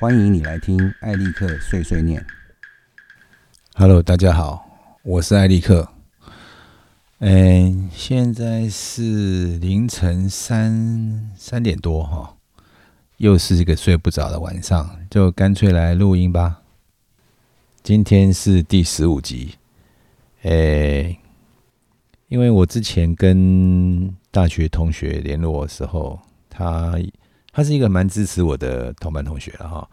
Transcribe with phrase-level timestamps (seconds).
[0.00, 2.24] 欢迎你来听艾利克碎碎念。
[3.74, 4.66] Hello，大家好，
[5.02, 5.90] 我是艾利克。
[7.18, 12.34] 嗯，现在是凌晨三三点多哈，
[13.18, 16.62] 又是一个睡不着的晚上，就干脆来录音吧。
[17.82, 19.56] 今天是第十五集，
[20.44, 21.18] 诶，
[22.28, 26.98] 因为我之前跟大学同学联络的时候，他
[27.52, 29.90] 他是一个蛮支持我的同班同学了哈。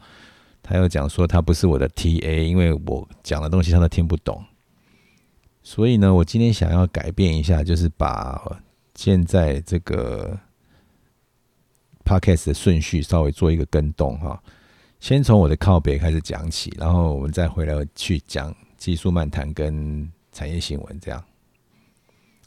[0.62, 4.44] 他又讲说他不是我的 TA，因为我讲的东西他都听不懂。
[5.62, 8.60] 所以呢，我今天想要改变一下，就是把
[8.94, 10.38] 现在这个
[12.04, 14.42] podcast 的顺序稍微做一个跟动哈。
[15.00, 21.24] 先从我的靠北开始讲起，然后我们再回来去讲技术漫谈跟产业新闻这样。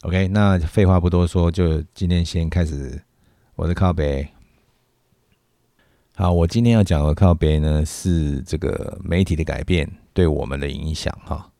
[0.01, 3.01] OK，那废话不多说，就今天先开始
[3.55, 4.27] 我的靠北。
[6.21, 11.51] 好，我今天要讲的靠北呢是这个媒体的改变对我们的影响哈。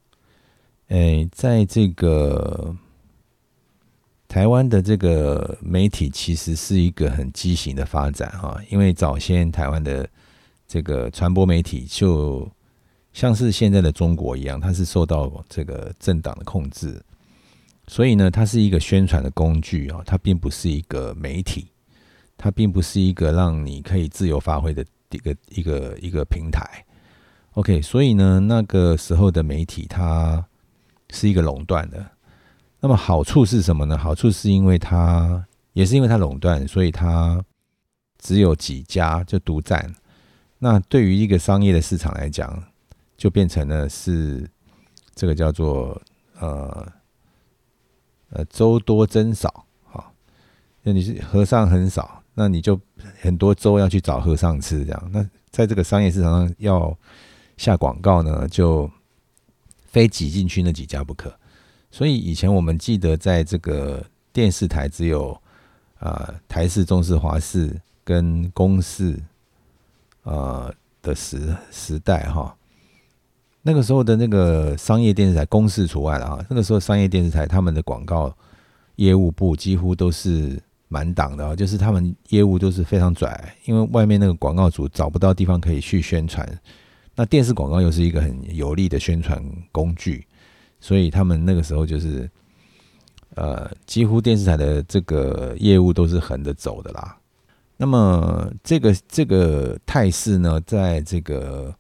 [0.89, 2.71] 诶，在这个
[4.27, 10.07] 台湾的这个媒体其实是一个很畸形的发展哈，因为早先台湾的
[10.67, 12.47] 这个传播媒体就
[13.13, 17.03] 像是现在的中国一样，它是受到这个政党的控制，
[17.87, 21.65] 所以呢，它是一个宣传的工具啊，它并不是一个媒体，
[22.43, 26.83] 它并不是一个让你可以自由发挥的一个一个一个平台。
[27.51, 30.43] OK，所以呢，那个时候的媒体它
[31.11, 32.03] 是一个垄断的。
[32.79, 33.95] 那么好处是什么呢？
[33.95, 37.39] 好处是因为它也是因为它垄断，所以它
[38.17, 39.93] 只有几家就独占。
[40.57, 42.63] 那对于一个商业的市场来讲，
[43.17, 44.49] 就变成了是
[45.13, 46.01] 这个叫做
[46.39, 46.91] 呃
[48.31, 50.11] 呃粥多增少，好，
[50.81, 52.79] 那你是和尚很少，那你就
[53.21, 55.09] 很多粥要去找和尚吃，这样。
[55.13, 56.97] 那在这个商业市场上要
[57.55, 58.89] 下广告呢，就
[59.85, 61.31] 非挤进去那几家不可。
[61.91, 64.03] 所以以前我们记得，在这个
[64.33, 65.39] 电视台只有
[65.99, 69.19] 啊台视、中视、华视跟公视
[70.23, 72.55] 呃的时时代哈，
[73.61, 76.43] 那个时候的那个商业电视台，公视除外了哈。
[76.49, 78.35] 那个时候商业电视台他们的广告
[78.95, 80.59] 业务部几乎都是
[80.91, 86.45] 满档的，就是他们业务都是非常拽，因为外面那个广告主找不到地方可以去宣传，
[87.15, 89.41] 那电视广告又是一个很有力的宣传
[89.71, 90.27] 工具。
[90.81, 92.29] 所以他们那个时候就是，
[93.35, 97.17] 呃，几乎电视台的这个业务都是横着走的啦。
[97.77, 101.73] 那么这个这个态势呢，在这个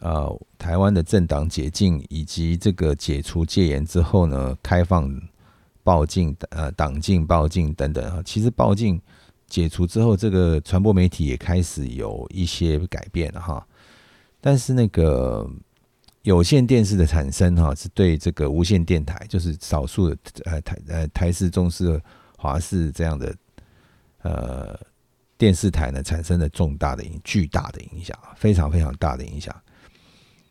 [0.00, 5.08] 呃台湾的政党解禁以及这个解除戒严之后呢，开放
[5.88, 9.00] 报禁呃党禁报禁等等啊，其实报禁
[9.46, 13.66] 解除之后，这个传播媒体也开始有一些改变了哈。
[14.40, 15.48] 但是那个。
[16.22, 21.98] 有线电视的产生，哈，是对这个无线电台，就是少数的呃台呃台视、中视、
[22.36, 23.34] 华视这样的
[24.22, 24.78] 呃
[25.38, 29.54] 电视台呢，产生了重大的影巨大的影响，非常非常大的影响。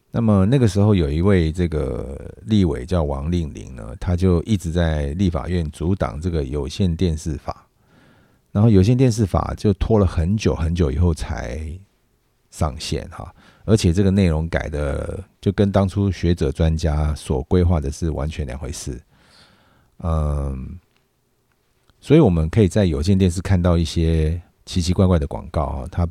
[0.10, 7.68] 那么那个时候有一位这个立委叫王令麟呢，他就一直在立法院阻挡这个有线电视法，
[8.52, 11.62] 然后有线电视法就拖了很久很久以后才
[12.50, 13.34] 上线哈。
[13.66, 18.98] 而且这个内容改的就跟当初学者专家所规划的是完全两回事，
[19.98, 20.80] 嗯，
[22.00, 26.08] 所以我们可以在有线电视看到一些奇奇怪怪的广告哈，它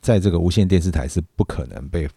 [0.00, 2.08] 在这个无线电视台是不可能被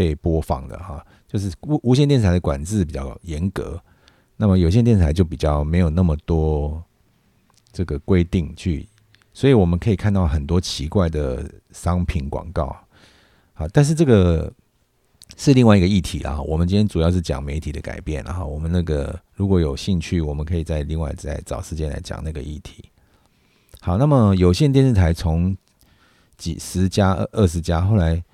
[0.00, 3.78] 被播放的哈，就是无无线电视台的管制比较严格，
[4.38, 6.82] 那么有线电视台就比较没有那么多
[7.70, 8.88] 这个规定去，
[9.34, 12.74] 所以我们可以看到很多奇怪的商品广告。
[13.52, 14.50] 好，但是这个
[15.36, 16.40] 是另外一个议题啊。
[16.40, 22.82] 我们今天主要是讲媒体的改变，然后我们那个如果有兴趣，我们可以再另外再找时间来讲那个议题。
[23.82, 25.54] 好，那么有线电视台从
[26.38, 28.24] 几十家、二十家，后来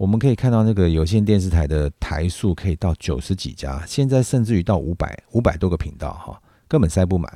[0.00, 7.30] 我们可以看到那个有线电视台的台数可以到九十几家，现在甚至于到五百五百多个频道，哈，根本塞不满。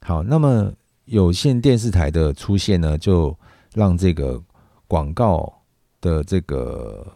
[0.00, 0.72] 好，那么
[1.04, 3.32] 有线电视台的出现呢，就
[3.74, 4.42] 让这个
[4.88, 5.60] 广告。
[6.02, 7.06] 的这个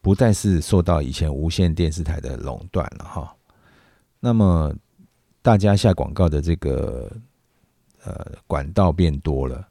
[0.00, 3.36] 不再是受到以前无线电视台的垄断了哈，
[4.18, 4.74] 那么
[5.42, 7.14] 大家下广告的这个
[8.02, 9.68] 呃管道变多了，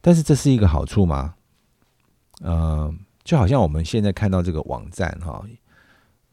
[0.00, 1.34] 但是这是一个好处吗？
[2.42, 2.92] 呃，
[3.24, 5.44] 就好像我们现在看到这个网站哈，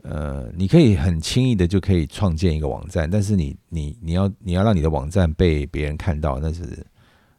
[0.01, 6.85] 呃，你可以很轻易的就可以创建一个网站，但是你你你要你要让你的网站被别人看到，那是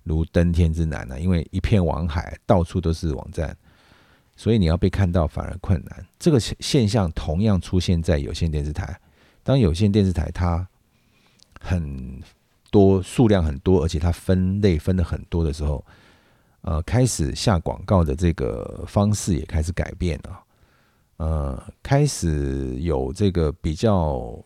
[0.05, 3.56] 如登天之难啊，因为一片网海，到处都是网站，
[4.37, 6.06] 所以你要被看到反而困难。
[6.19, 9.00] 这个现象同样出现在有线电视台，
[9.43, 10.66] 当有线电视台它
[11.61, 12.23] 很
[12.70, 15.84] 多数量很多，而且它分类分的很多的时候，
[16.62, 20.41] 呃，开始下广告的这个方式也开始改变了，
[21.17, 24.43] 呃，开始有这个比较。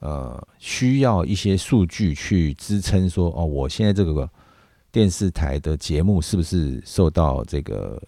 [0.00, 4.30] 呃，需要一些数据去支撑说，哦，我现在这个
[4.92, 8.00] 电视台的节目是不是受到这个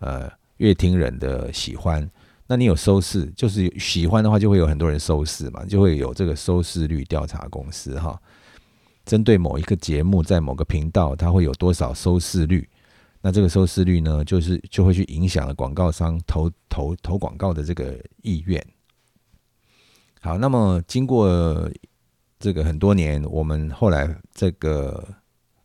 [0.00, 2.10] 呃乐听人的喜欢？
[2.48, 8.20] 那你有收视，就是喜欢的话，就会有很多人收视嘛，就会有这个收视率调查公司哈，
[9.08, 12.68] 针对某一个节目在某个频道，它会有多少收视率？
[13.22, 18.62] 那这个收视率呢，就是就会去影响了广告商投投投广告的这个意愿。
[20.20, 21.70] 好，那么经过
[22.38, 25.02] 这个很多年，我们后来这个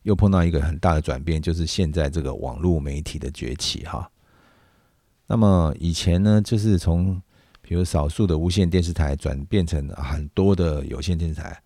[0.04, 4.10] 又碰到一个很大的转变，就是现在这个网络媒体的崛起哈。
[5.28, 7.22] 那么以前呢，就是从
[7.62, 11.62] 比如少数的无线电视台转变成很多的有线电视台，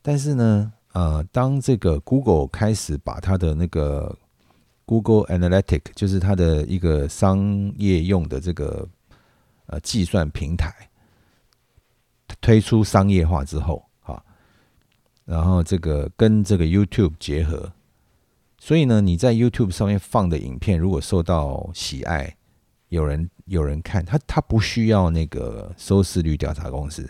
[0.00, 4.18] 但是呢，呃，当这个 Google 开始把它的那个
[4.84, 8.88] Google Analytic，就是它的一个商业用的这个
[9.66, 10.72] 呃计算平台。
[12.40, 14.22] 推出商业化之后，哈，
[15.24, 17.72] 然后这个跟这个 YouTube 结合，
[18.58, 22.36] 所以呢，你在 YouTube 上面放的影片，如果受到喜爱，
[22.88, 27.08] 有人有人看，他他不需要那个收视率调查公司，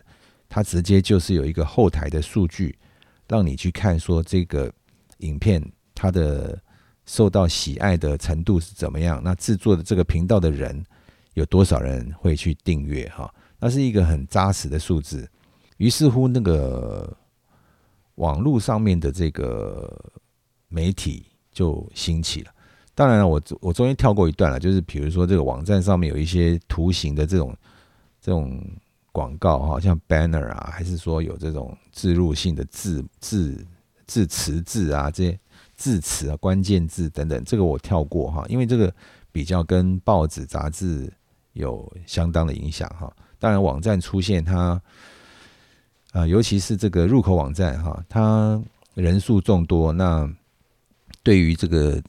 [0.49, 2.79] 他直接就是有一个后台的数据，
[3.29, 4.73] 让你去看说这个
[5.19, 5.63] 影片
[5.95, 6.61] 它的
[7.07, 10.85] 受到喜爱的程度是怎么样，那制作的这个频道的人
[11.35, 13.33] 有多少人会去订阅，哈。
[13.59, 15.27] 那是一个很扎实的数字，
[15.79, 17.17] 于是乎，那个
[18.17, 19.91] 网络上面的这个
[20.69, 22.51] 媒体就兴起了。
[22.95, 27.57] 当然了，我我中间跳过一段了，就是比如说这个网站上面有一些图形的这种
[28.21, 28.63] 这种
[29.15, 33.65] 广告哈，像 banner 啊，还是说有这种植入性的字字
[34.09, 35.39] 字词字啊，这些
[35.77, 38.93] 字词啊、关键字等等，这个我跳过哈，因为这个
[39.31, 41.13] 比较跟报纸杂志
[41.53, 43.15] 有相当的影响哈。
[43.39, 44.83] 当然，网站出现它，
[46.11, 48.61] 啊，尤其是这个入口网站哈，它
[48.95, 50.29] 人数众多，那
[51.23, 52.03] 对于这个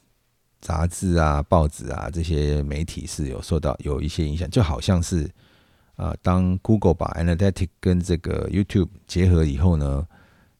[0.60, 5.30] 杂志啊、报纸啊这些媒体是有受到有一些影响，就好像是
[5.96, 10.06] 啊，当 Google 把 Analytics 跟这个 YouTube 结合以后呢，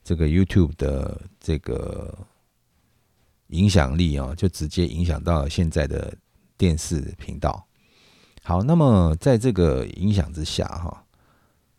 [0.03, 2.17] 这个 YouTube 的这个
[3.49, 6.13] 影响力啊，就直接影响到现在的
[6.57, 7.65] 电视频道。
[8.43, 11.05] 好，那么在这个影响之下，哈，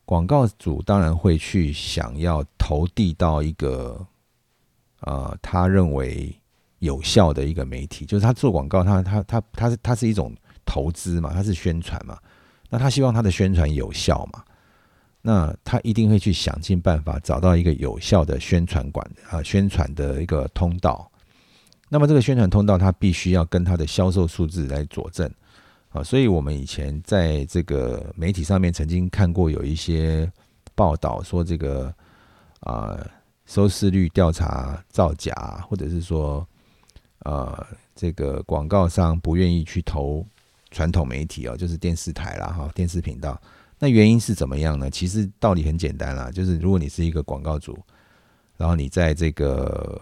[0.05, 4.05] 广告主当然会去想要投递到一个，
[4.99, 6.35] 呃，他认为
[6.79, 12.19] 有效的一个媒体，就是他做广告，他他他他是他是一种投资嘛，他是宣传嘛，
[12.69, 14.43] 那他希望他的宣传有效嘛，
[15.21, 21.09] 那他一定会去想尽办法找到一个有效的宣传管啊，宣传的一个通道。
[21.89, 25.31] 那么这个宣传通道，它必须要跟它的销售数字来佐证。
[25.89, 30.29] 啊，所以我们以前在这个媒体上面曾经看过有一些
[30.75, 31.93] 报道说，这个
[32.59, 32.99] 啊
[33.45, 35.33] 收视率调查造假，
[35.69, 36.45] 或者是说
[37.19, 40.25] 呃这个广告商不愿意去投
[40.71, 43.39] 传统媒体哦，就是电视台啦哈，电视频道。
[43.79, 44.89] 那原因是怎么样呢？
[44.89, 47.77] 其实道理很简单啦，就是如果你是一个广告主，
[48.57, 50.01] 然后你在这个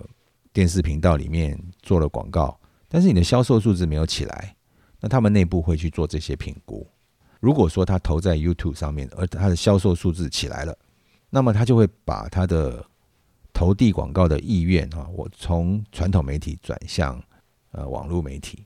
[0.53, 2.57] 电视频道里面做了广告，
[2.88, 4.55] 但是你的销售数字没有起来。
[5.01, 6.88] 那他们内部会去做这些评估。
[7.41, 10.75] 如果说他投在 YouTube 上面，而他的销售数字起来了，
[11.29, 12.84] 那么他就会把他的
[13.53, 17.22] 投递广告的意愿啊，我从传统媒体转向
[17.72, 18.65] 呃网络媒体。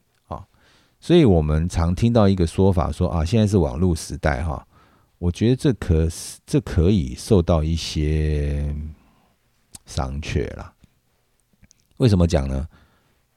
[0.99, 4.65] 所以我们常听到一个说法说啊，现在是网络时代哈。
[5.17, 6.07] 我觉得这可
[6.45, 8.73] 这可以受到一些
[9.85, 10.73] 商榷了。
[11.97, 12.67] 为什么讲呢？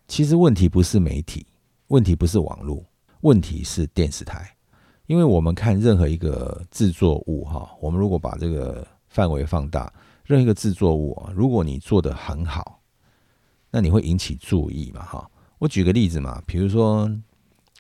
[0.07, 1.47] 其实问题不是媒体，
[1.88, 2.85] 问题不是网络。
[3.23, 4.57] 问题是电视台，
[5.07, 9.92] 因为我们看任何一个制作物哈，我们如果把这个范围放大，
[10.25, 12.81] 任何一个制作物，如果你做的很好，
[13.71, 15.31] 那你会引起注意嘛哈。
[15.59, 17.09] 我举个例子嘛，比如说《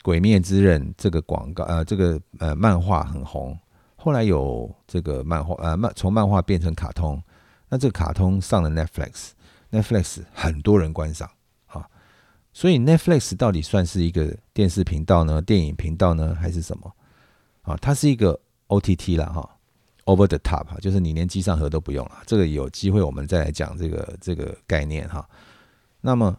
[0.02, 3.58] 鬼灭之刃》这个广告，呃，这个呃漫画很红，
[3.96, 7.22] 后来有这个漫画呃漫从漫画变成卡通，
[7.68, 11.30] 那这个卡通上了 Netflix，Netflix 很多人观赏。
[12.54, 15.40] 所以 Netflix 到底算是一个电视频道呢？
[15.40, 16.36] 电影频道呢？
[16.38, 16.92] 还是什么？
[17.62, 19.56] 啊，它是一个 OTT 了哈
[20.04, 22.18] ，Over the Top，就是你连机上盒都不用了。
[22.26, 25.26] 这个有机会我们再来讲这个这个概念哈。
[26.02, 26.36] 那么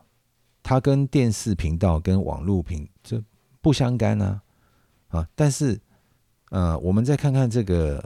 [0.62, 3.20] 它跟电视频道跟网络频这
[3.64, 4.42] 不相干呢
[5.08, 5.80] 啊，但是
[6.50, 8.02] 呃，我们再看看这个《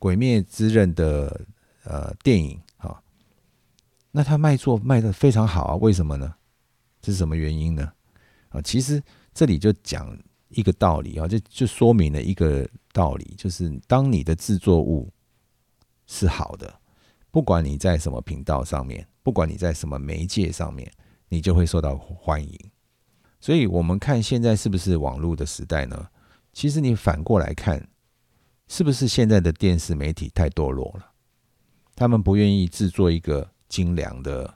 [0.00, 1.46] 鬼灭之刃》的
[1.84, 3.00] 呃电影啊，
[4.10, 6.34] 那它卖座卖的非常好啊，为什么呢？
[7.00, 7.92] 这是什么原因呢？
[8.48, 9.00] 啊，其实
[9.32, 15.08] 这里就讲一个道理啊，就就说明了一个道理，就是当你的制作物
[16.08, 16.80] 是好的，
[17.30, 20.90] 不管你在什么频道上面，不管你在什么媒介上面，
[21.28, 22.58] 你就会受到欢迎。
[23.40, 26.08] 所以，我们看现在是不是网络的时代呢？
[26.52, 27.86] 其实你反过来看，
[28.68, 31.12] 是不是现在的电视媒体太堕落了？
[31.94, 34.52] 他们不愿意制作一个精良的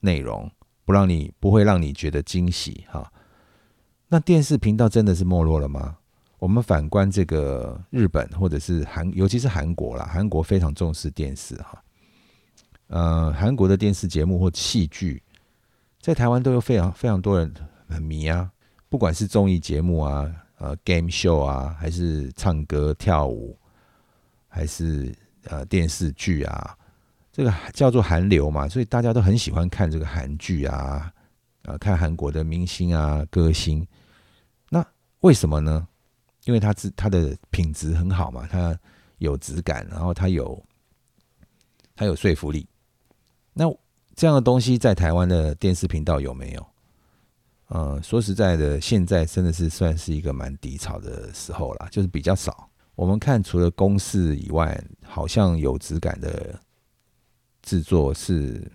[0.00, 0.50] 内容，
[0.84, 3.12] 不让你不会让你觉得惊喜哈。
[4.08, 5.96] 那电视频道真的是没落了吗？
[6.38, 11.82] 我们反观这个日本或者是韩，尤其是韩国啦，韩国非常重视电视哈。
[12.86, 15.22] 呃，韩国的电视节目或戏剧，
[16.00, 17.52] 在台湾都有非常非常多人
[17.88, 18.50] 很迷啊，
[18.88, 20.30] 不管是综艺节目啊。
[20.60, 23.56] 呃，game show 啊，还是唱歌跳舞，
[24.48, 25.14] 还是
[25.44, 26.76] 呃电视剧啊，
[27.30, 31.12] 这个叫做韩流嘛，所以大家都很喜欢看这个韩剧啊，
[31.62, 33.86] 啊，看韩国的明星啊、歌星。
[34.68, 34.84] 那
[35.20, 35.86] 为什么呢？
[36.42, 38.76] 因为它是它的品质很好嘛，它
[39.18, 40.60] 有质感，然后它有
[41.94, 42.66] 它有说服力。
[43.52, 43.64] 那
[44.16, 46.66] 这样的东西在台湾的电视频道有没有？
[47.68, 52.68] 呃，说实在的，现在真的是算是一个蛮低潮的时候了，就是比较少。
[52.94, 56.58] 我们看除了公式以外，好像有质感的
[57.62, 58.72] 制作是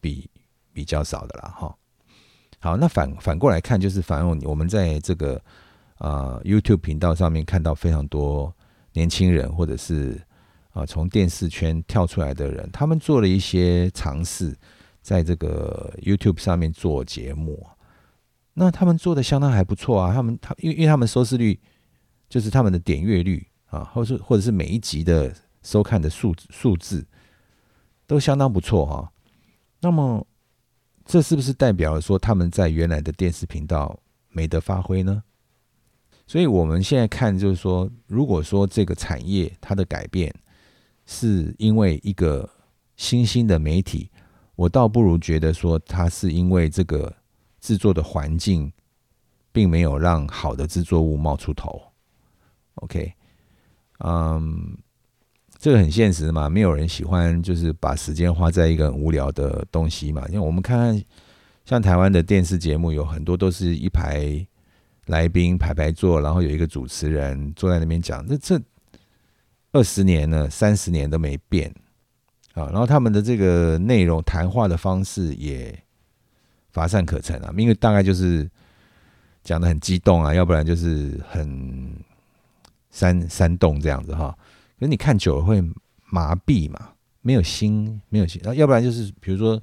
[0.00, 0.28] 比
[0.72, 1.76] 比较少的啦，哈。
[2.60, 5.38] 好，那反反过来看，就是反正我们在这个
[5.98, 8.50] 呃 YouTube 频道上面看到非常多
[8.94, 10.18] 年轻人，或者是
[10.72, 14.56] 啊从电视圈跳出来的人，他们做了一些尝试，
[15.02, 17.66] 在这个 YouTube 上面做节目。
[18.54, 21.58] 那他们做的相当还不错啊，他们他因为因为他们收视率
[22.28, 27.06] 就是他们的点阅率啊，或是或者是每一集的收看的数数字
[28.06, 29.12] 都相当不错哈。
[29.80, 30.26] 那么
[31.04, 35.22] 这是不是代表了说他们在原来的电视频道没得发挥呢？
[36.26, 40.34] 所以我们现在看就是说，如果说这个产业它的改变
[41.06, 42.50] 是因为一个
[42.96, 44.10] 新兴的媒体，
[44.56, 47.19] 我倒不如觉得说它是因为这个。
[47.60, 48.72] 制作的环境
[49.52, 51.80] 并没有让好的制作物冒出头。
[52.76, 53.12] OK，
[53.98, 54.78] 嗯，
[55.58, 60.24] 这个很现实嘛，没有人喜欢就是把时间花在一个很无聊的东西嘛。
[60.28, 61.04] 因为我们看看，
[61.64, 64.46] 像台湾的电视节目，有很多都是一排
[65.06, 68.26] 来宾排排坐，然后有一个主持人坐在那边讲。
[68.26, 68.62] 这这
[69.72, 71.70] 二十年呢，三十年都没变
[72.54, 72.70] 啊。
[72.70, 75.78] 然后他们的这个内容谈话的方式也。
[76.72, 78.48] 乏善可陈啊，因为大概就是
[79.42, 81.94] 讲的很激动啊，要不然就是很
[82.90, 84.36] 煽煽动这样子哈。
[84.78, 85.62] 可是你看久了会
[86.06, 86.90] 麻痹嘛，
[87.22, 88.40] 没有心，没有心。
[88.44, 89.60] 然后要不然就是比如说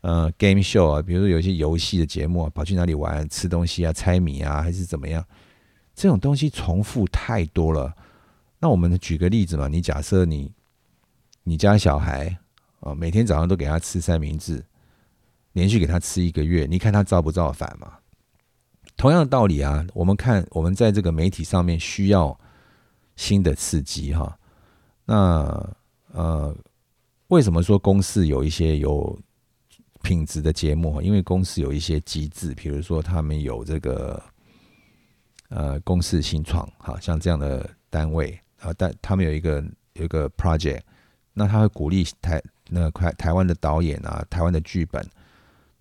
[0.00, 5.24] 呃 game show 啊，比如说有一些游戏的节目啊，跑去哪里玩、吃东西啊、猜谜啊，还是怎么样？
[5.94, 7.92] 这种东西重复太多了。
[8.60, 10.52] 那我们举个例子嘛，你假设你
[11.42, 12.36] 你家小孩
[12.80, 14.64] 啊，每天早上都给他吃三明治。
[15.52, 17.92] 连续给他吃一个月，你看他造不造反嘛？
[18.96, 22.36] 同样的道理啊，我们看我们在这个媒体上面需要
[23.14, 24.36] 新的刺激哈。
[25.04, 25.76] 那
[26.12, 26.52] 呃，
[27.28, 29.16] 为什么说公司有一些有
[30.02, 31.00] 品质的节目？
[31.00, 34.20] 因为公司有一些机制，比如说他们有这个
[35.48, 40.80] 呃公司新创，哈，像这样的单位啊，但他们有一个有一个 project，
[41.32, 45.08] 那他会鼓励台那台台湾的导演啊，台湾的剧本。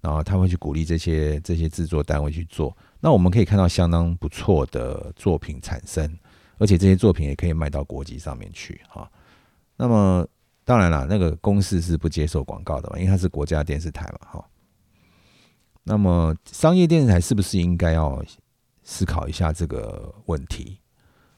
[0.08, 6.10] 然后他会去鼓励这些这些制作单位去做，那我们可以看到相当不错的作品产生，
[6.60, 9.12] 而且这些作品也可以卖到国际上面去哈。
[9.76, 10.26] 那么
[10.64, 14.46] 当然了，那个公司是不接受广告的嘛，因为它是国家电视台嘛哈。
[15.84, 18.24] 那么商业电视台是不是应该要
[18.84, 20.80] 思考一下这个问题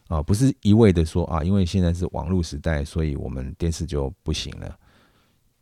[0.10, 0.22] 啊？
[0.22, 4.78] 不是一味的说啊，因为现在是网络时代，所以我们电视就不行了。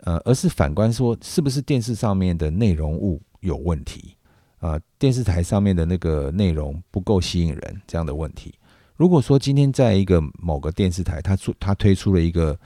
[0.02, 4.16] 呃，而是反观说，是不是电视上面的内容物有问题
[4.60, 4.80] 啊？
[5.00, 8.54] 电视台上面的那个内容不够吸引人，这样的问题。
[8.96, 12.60] 如果说今天在一个某个电视台，它出它推出了一个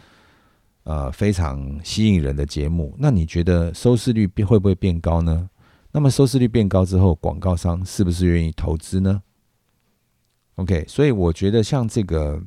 [0.83, 5.50] 呃非常吸引人的节目，那你觉得收视率变会不会变高呢？
[5.91, 9.21] 那么收视率变高之后，广告商是不是愿意投资呢
[10.55, 12.41] ？OK，所以我觉得像这个，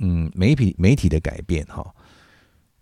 [0.00, 1.94] 嗯，媒体媒体的改变哈。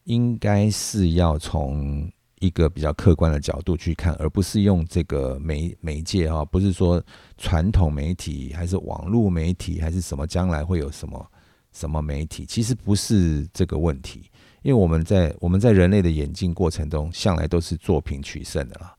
[0.09, 2.11] 应该是要从
[2.41, 7.03] 一个比较客观的角度去看，而不是用这个媒媒介哈，不是说
[7.37, 11.31] 传统媒体还是网络媒体还是什么，将来会有什么
[11.73, 14.31] 什么媒体，其实不是这个问题，
[14.62, 18.95] 因为我们在我们在人类的演进过程中，向来都是作品取胜的啦。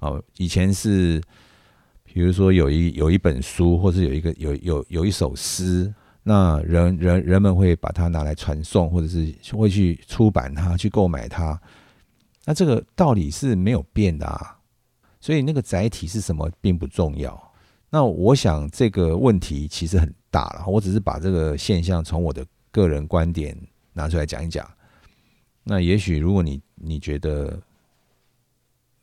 [0.00, 1.22] 哦，以前是
[2.02, 5.94] 比如说有一有一本书，或是有一个有有有一首诗，
[6.28, 11.58] 那人人人们会把它拿来传送，或者是会去出版它，去购买它。
[12.44, 14.58] 那这个道理是没有变的啊，
[15.20, 17.52] 所以那个载体是什么并不重要。
[17.88, 23.58] 那我想这个问题其实很大了，我只是把这个现象从我的个人观点
[23.94, 24.70] 拿出来讲一讲。
[25.64, 27.58] 那也许如果你你觉得，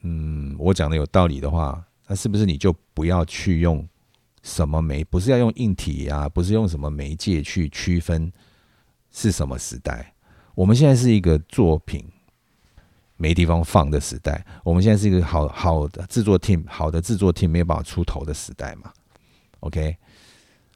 [0.03, 3.83] 嗯，我讲的有道理的话，那是不是你就不要去用
[4.45, 8.31] 什么媒，不是要用硬体啊，不是用什么媒介去区分
[9.09, 10.13] 是什么时代？
[10.53, 12.05] 我们现在是一个作品。
[13.17, 18.91] 没地方放的时代，我们现在是一个好好的制作 team，好的制作 team 没有办法出头的时代嘛
[19.61, 19.95] ？OK，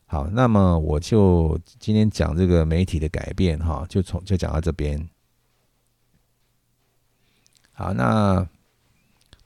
[0.06, 5.10] 好，那么我就今天讲这个媒体的改变哈，就从就讲到这边。
[7.74, 8.48] 好，那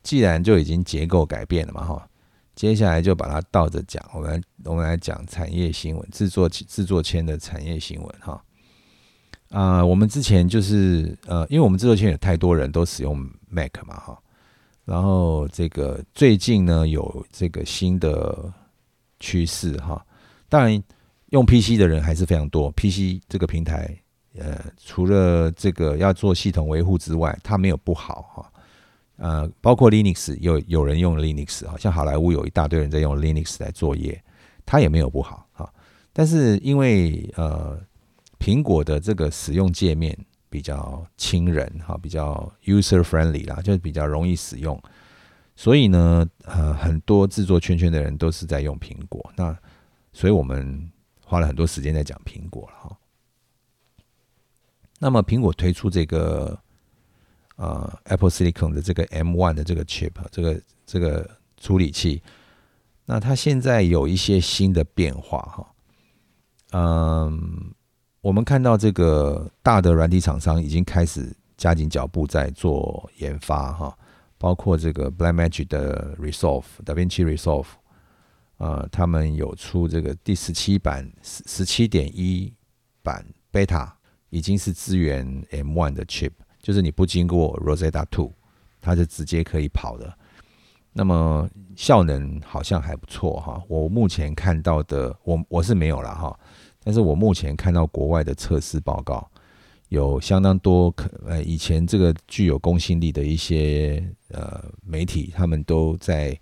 [0.03, 2.08] 既然就已经结构改变了嘛哈，
[2.55, 8.43] 接下来就把它倒着讲，我们我们来讲产业新闻，制作制作圈的产业新闻哈。
[9.50, 13.17] 啊，我们之前就是呃，因为我们制作圈有太多人都使用
[13.50, 14.17] Mac 嘛，哈，
[14.83, 18.51] 然后这个最近呢有这个新的
[19.19, 20.03] 趋势哈，
[20.50, 20.83] 当然
[21.29, 23.95] 用 PC 的人还是非常多，PC 这个平台
[24.36, 28.51] 呃，除了这个要做系统维护之外，它没有不好哈，
[29.24, 34.22] 呃，包括 Linux 有有人用 Linux 哈，像好莱坞有一大堆人在用 Linux 来作业，
[34.65, 35.74] 它也没有不好哈，
[36.12, 37.80] 但是因为呃。
[38.39, 40.13] 苹果的这个使用界面
[40.50, 44.78] 比较亲人哈，比较 user friendly 啦，就是比较容易使用，
[45.56, 49.32] 所以呢，呃，很多制作圈圈的人都是在用苹果。
[49.38, 49.58] 那
[50.12, 50.91] 所以我们
[51.24, 52.97] 花了很多时间在讲苹果了哈。
[55.00, 56.60] 那么苹果推出这个
[57.56, 62.22] 呃 Apple Silicon 的这个 M1 的这个 chip，这个这个处理器，
[63.06, 65.74] 那它现在有一些新的变化哈，
[66.72, 67.74] 嗯。
[68.24, 73.98] 我们看到这个大的软体厂商已经开始加紧脚步在做研发哈，
[74.38, 77.66] 包括这个 Blackmagic 的 Resolve、DaVinci Resolve，
[78.60, 82.54] 呃，他们有出这个第十七版十十七点一
[83.02, 83.92] 版 Beta，
[84.30, 86.32] 已经是支援 M1 的 chip，
[86.63, 88.32] 就是你不经过 Rosetta Two，
[88.82, 90.12] 它是直接可以跑的。
[90.93, 96.39] 那么效能好像还不错哈，我目前看到的，我我是没有了哈。
[96.84, 99.28] 但是我目前看到国外的测试报告，
[99.89, 106.39] 有相当多可呃以前这个具有公信力的一些呃媒体，他们都在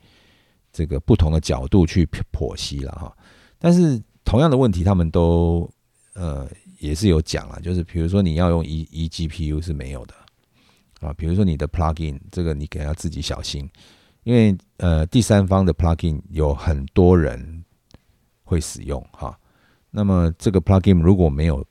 [0.73, 3.15] 这个不同的角度去剖析了哈。
[3.57, 5.69] 但是同样的问题，他们都
[6.13, 6.45] 呃
[6.81, 10.15] 也是有讲了，就是比如说你要用一一 GPU 是没有的
[10.99, 13.69] 啊，比如说你的 plugin 这个你可能要自己小心，
[14.23, 17.63] 因为呃第三方的 plugin 有很多人
[18.43, 19.37] 会使用哈。
[19.91, 21.63] 那么这个 plugin 如果没有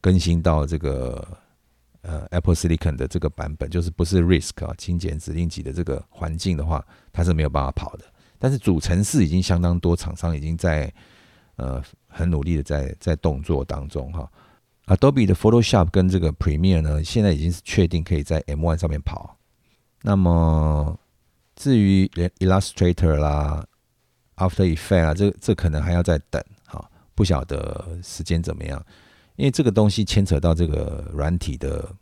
[0.00, 1.24] 更新到这个
[2.02, 8.04] 呃 Apple Silicon 的这个版本，就是不是 RISC 啊精简指令集的这个环境的话，它是没有办法跑的。
[8.40, 10.92] 但是主程式已经相当多厂商已经在
[11.54, 14.28] 呃很努力的在在动作当中哈。
[14.88, 19.36] Adobe 的 Photoshop 跟这个 Premiere 呢，现在已经是确定可以在 M1 上面跑。
[20.02, 20.98] 那么
[21.54, 22.06] 至于
[22.38, 23.66] Illustrator 啦、
[24.36, 26.42] After Effects 啊，这这可能还要再等。
[27.14, 28.80] 不晓得时间怎么样，
[29.34, 31.92] 因为这个东西牵扯到这个软体的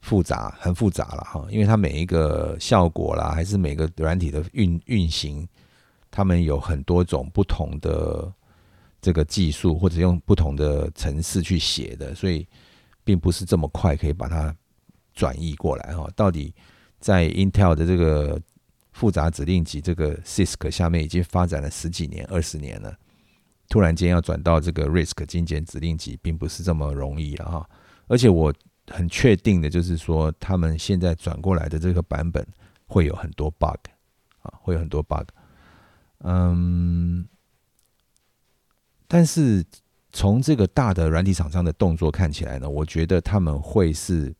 [0.00, 1.46] 复杂，很复杂了哈。
[1.50, 5.46] 因为它每一个效果啦，还是每个软体的运运行，
[6.10, 8.32] 他们有很多种不同的
[9.00, 12.46] 这个技术，或者用不同的程式去写的，所以
[13.04, 14.54] 并不是这么快可以把它
[15.14, 16.08] 转译过来哈。
[16.16, 16.54] 到底
[16.98, 18.40] 在 Intel 的这个
[18.92, 22.96] 复杂指令集这个 CISC 下面已经发展了十几年、二十年了。
[23.68, 27.68] 突然间要转到这个 RISC 精简指令集，并不是这么容易了哈。
[28.06, 28.54] 而且我
[28.86, 32.46] 很确定的就是说，他们现在转过来的这个版本
[32.86, 33.76] 会有很多 bug
[34.42, 35.28] 啊，会有很多 bug。
[36.18, 37.26] 嗯，
[39.08, 39.64] 但是
[40.12, 44.34] 从这个大的软体厂商的动作看起来呢，我觉得他们会是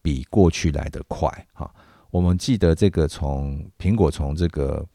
[0.00, 1.72] 比过去来的快哈。
[2.10, 4.86] 我们记得这个从苹果从这个。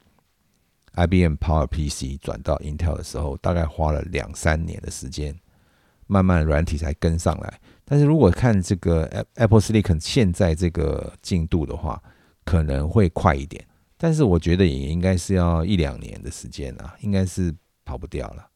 [0.99, 5.39] IBM Power PC 转到 Intel 的时候，大概花了两三年的时间，
[6.07, 7.59] 慢慢软体才跟上来。
[7.85, 9.03] 但是如果看这个
[9.35, 12.01] Apple Silicon 现在这个进度的话，
[12.43, 13.63] 可能会快一点。
[13.95, 17.53] 但是我觉得也应该是要一两年的时间啊，应该是
[17.85, 18.49] 跑不掉了。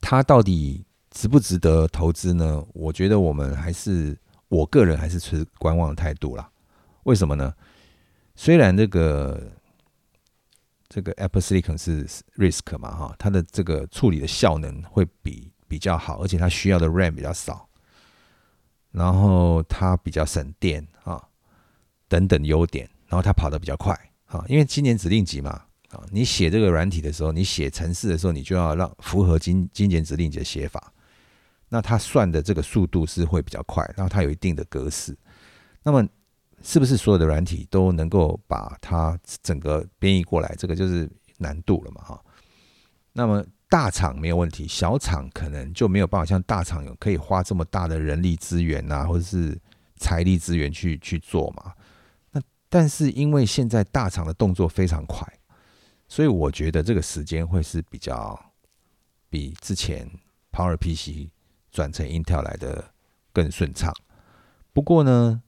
[0.00, 2.64] 它到底值不值得投资呢？
[2.72, 6.50] 我觉得我们还是我个人还是持观望的态度啦。
[7.04, 7.54] 为什么呢？
[8.36, 9.52] 虽然这个
[10.88, 17.68] 这个 Apple Silicon 是 Risk 嘛，哈，它的这个处理的效能会比比较好，而且它需要的 RAM 比较少，
[18.90, 21.22] 然后它比较省电啊，
[22.08, 23.94] 等等优点，然后它跑得比较快
[24.26, 30.92] 啊，因为今年指令集嘛，啊，你写这个软体的时候，你写程式的时候，你就要让符合精精简指令的写法，
[31.68, 35.16] 那它算的这个速度是会比较快，然后它有一定的格式，
[35.82, 36.06] 那么。
[36.62, 40.54] 是不是所有的软体都能够把它整个编译过来？
[40.58, 42.22] 这个就是难度了嘛，哈。
[43.14, 49.58] 那么大厂没有问题，小厂可能就没有办法像大厂有可以花这么大的人力资源呐，或者是
[49.96, 51.72] 财力资源去去做嘛。
[52.32, 55.26] 那但是因为现在大厂的动作非常快，
[56.10, 58.38] 所以我觉得这个时间会是比较
[59.30, 60.06] 比之前
[60.52, 61.30] Power PC
[61.70, 62.92] 转成 Intel 来的
[63.32, 63.90] 更顺畅。
[64.74, 65.42] 不过呢。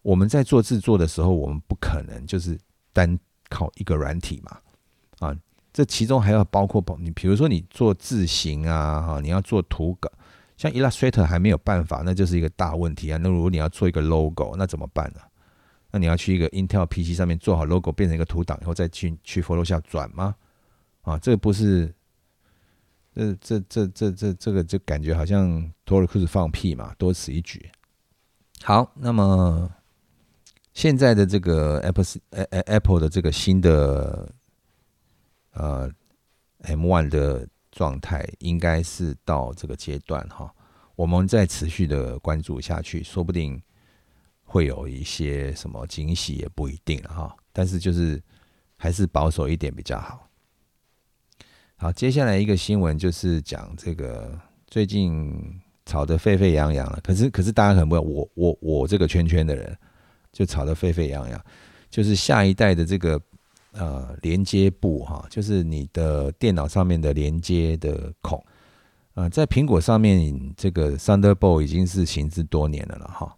[0.00, 2.58] 我们在做制作的时候，我们不可能就是
[2.94, 3.18] 单
[3.50, 4.58] 靠一个软体嘛，
[5.18, 5.36] 啊，
[5.70, 10.10] 这其中还要包括你，比如说你做字形啊，哈，你要做图稿，
[10.56, 13.18] 像 Illustrator 还没有办法，那就是一个大问题啊。
[13.20, 15.20] 那如果你要做一个 logo，那怎么办呢？
[15.90, 20.34] 那你要去一个 Intel PC 上面做好 logo，变成一个图档以后，再去去 Photoshop 转吗？
[21.02, 21.94] 啊，这个不是，
[23.14, 27.70] 这这这这这这个就感觉好像托尔库斯放屁嘛，多此一举。
[28.62, 29.70] 好，那么。
[30.74, 32.04] 现在的这个 Apple
[32.66, 34.32] Apple 的这个新的
[35.50, 35.90] 呃
[36.58, 40.54] M One 的状态，应该是到这个阶段哈。
[40.94, 43.60] 我们再持续的关注下去，说不定
[44.48, 47.36] 会有一些什么惊喜，也不一定哈。
[47.52, 48.20] 但是就是
[48.76, 50.28] 还是保守一点比较好。
[51.76, 55.32] 好，接下来一个新闻就是讲这个最近
[55.86, 56.98] 吵得沸沸扬扬了。
[57.04, 59.78] 可是可是大家可能不知道，我我我这个圈圈的人。
[60.30, 61.44] 就吵得沸沸扬扬，
[61.90, 63.20] 就是下一代的这个
[63.72, 68.44] 呃连接部哈，就是你的电脑上面的连接的孔
[69.14, 73.34] 啊，在苹果上面这个 Thunderbolt 已经是行之多年了了哈。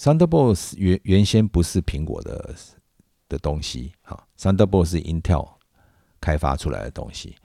[0.00, 2.54] Thunderbolt 原原先不是苹果的
[3.28, 5.46] 的东西哈，Thunderbolt 是 Intel
[6.18, 7.36] 开发出来的东西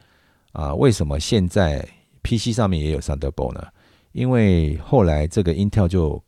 [0.53, 0.73] 啊。
[0.73, 1.85] 为什么现在
[2.23, 3.67] PC 上面也有 Thunderbolt 呢？
[4.13, 6.23] 因为后来这个 Intel 就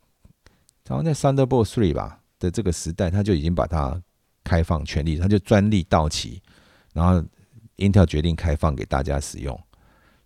[0.86, 3.98] 然后在 Thunderbolt Three 吧的这个时代，他就已经把它
[4.44, 6.42] 开放权利，他就专利到期，
[6.92, 7.26] 然后
[7.78, 9.58] Intel 决定开放给大家使用。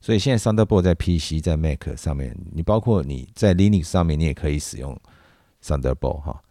[0.00, 5.00] 所以现在 Thunderbolt 在 PC、在 Mac 上面，你包括你在 Linux 上面，你也可以使用
[5.62, 6.42] Thunderbolt 哈。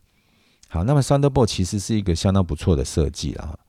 [0.70, 3.60] 好，那么 Thunderbolt 其实是一个相当不错的设计了哈。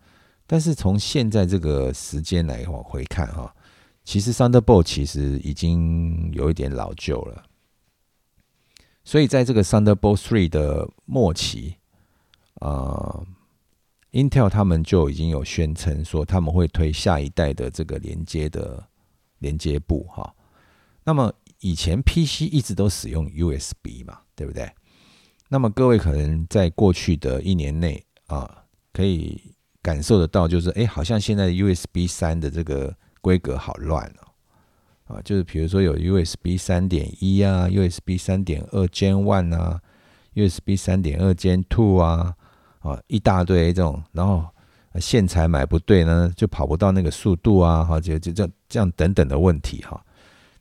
[0.47, 3.55] 但是从现在这个时间来往回看哈，
[4.05, 7.43] 其实 Thunderbolt 其实已经有一点老旧了。
[9.05, 11.77] 所以在这个 Thunderbolt 3的末期，
[12.61, 13.27] 呃
[14.13, 18.87] ，Intel 他们就已经有宣称说他们会推下一代的这个连接的
[19.39, 20.33] 连接部哈。
[21.03, 24.71] 那么以前 PC 一直都使用 USB 嘛，对不对？
[25.53, 29.39] 那么各位可能在过去的一年内啊，可以
[29.83, 35.15] 感受得到，就是哎，好像现在 USB 三的这个规格好乱哦。
[35.15, 39.79] 啊，就是比如说有 USB 三点一啊，USB 三点二 Gen One 啊
[40.35, 42.35] ，USB 三点二 Gen Two 啊，
[42.79, 44.43] 啊，一大堆这种，然后
[44.95, 50.03] 线材买不对呢，就跑不到那个速度啊，哈，就就这样这样等等的问题哈。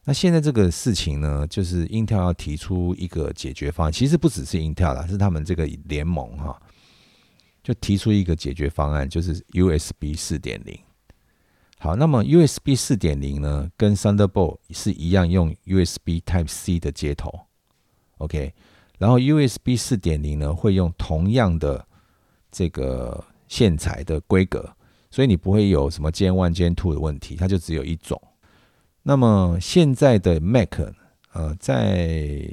[0.03, 6.59] 那现在这个事情呢，就是 Intel 要提出一个解决方案，其实不只是 Intel 啦，是他们这个联盟哈，
[7.63, 10.75] 就提出一个解决方案，就是 USB 四点零。
[11.77, 17.31] 好，那么 USB 四点零呢，跟 Thunderbolt 是一样用 USB Type C 的接头
[18.17, 18.53] ，OK。
[18.97, 21.83] 然后 USB 四点零呢，会用同样的
[22.51, 24.67] 这个线材的规格，
[25.09, 28.19] 所以你不会有什么 Gen One、Gen Two 的问题，它就只有一种。
[29.03, 30.79] 那么现在的 Mac，
[31.33, 32.47] 呃，在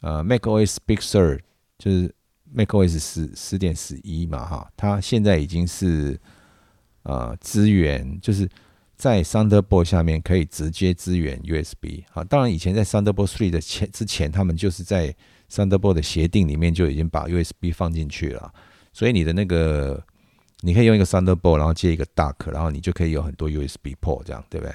[0.00, 1.40] 呃 Mac OS Big Sur
[1.78, 2.14] 就是
[2.52, 6.18] Mac OS 十十点十一嘛，哈，它现在已经是。
[7.04, 8.46] 呃，资源就是
[8.94, 12.02] 在 Thunderbolt 下面可以直接支援 USB。
[12.10, 15.14] 好，当然以前在 Thunderbolt 3的前之前，他们就是在
[15.50, 18.52] Thunderbolt 的协定里面就已经把 USB 放进去了。
[18.92, 20.04] 所以你的那个
[20.60, 24.74] 你可以用一个 Thunderbolt，然后接一个 Dock，然后你就可以有很多 USB port 这样，对不对？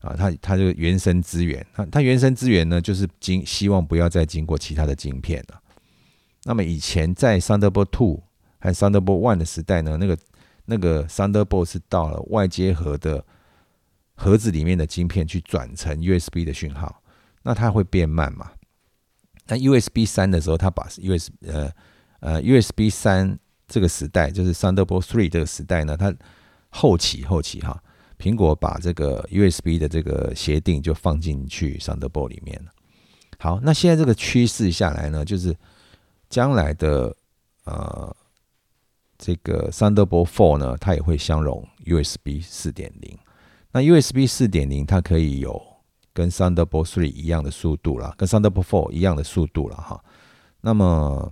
[0.00, 5.60] 啊，它它这个原生资源，它它原生资源呢，就是经希望不要再经过其他的晶片了。
[6.44, 8.22] 那么以前在 Thunderbolt Two
[8.60, 10.16] 和 Thunderbolt One 的时代呢，那个
[10.66, 13.24] 那个 Thunderbolt 是到了外接盒的
[14.14, 17.02] 盒子里面的晶片去转成 USB 的讯号，
[17.42, 18.52] 那它会变慢嘛？
[19.48, 21.70] 那 USB 三的时候，它把 USB 呃
[22.20, 26.14] 呃 USB 三这个时代，就是 Thunderbolt Three 这个时代呢，它
[26.70, 27.82] 后期后期哈。
[28.18, 32.72] 苹果把这个 USB 的这个协定就放进去 Thunderbolt 里面了。
[33.38, 35.54] 好，那现在这个趋势下来呢，就是
[36.30, 37.14] 将来的
[37.64, 38.16] 呃
[39.18, 43.18] 这个 Thunderbolt Four 呢，它也会相容 USB 四点零。
[43.72, 45.62] 那 USB 四点零它可以有
[46.14, 50.02] 跟 Thunderbolt Three 一样的速度了，跟 Thunderbolt Four 一样的速度了哈。
[50.62, 51.30] 那么，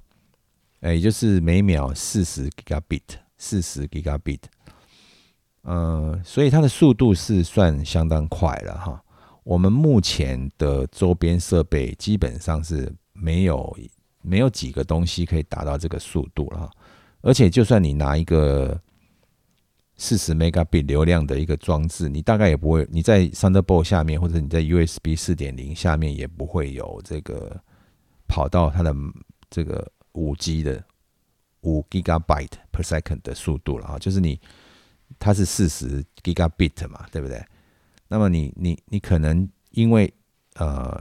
[0.85, 3.01] 哎，也就是每秒四十 Gigabit，
[3.39, 4.41] 四十 Gigabit。
[5.63, 9.03] 呃，所以它的速度是算相当快了哈。
[9.45, 13.75] 我们目前的周边设备基本上是没有
[14.21, 16.71] 没有几个东西可以达到这个速度了。
[17.23, 18.79] 而且，就算你拿一个
[19.97, 27.59] 四十 megabit 流量的一个装置，你大概也不会你在 Thunderbolt 下面，或者你在 USB 四点零下面也不会有这个
[28.29, 28.95] 跑到它的
[29.49, 30.83] 这个五 G 的
[31.61, 33.99] 五 gigabyte per second 的速度了哈。
[33.99, 34.41] 就是你。
[35.19, 37.41] 它是四十 gigabit 嘛，对不对？
[38.09, 40.13] 那么你你你可能因为
[40.55, 41.01] 呃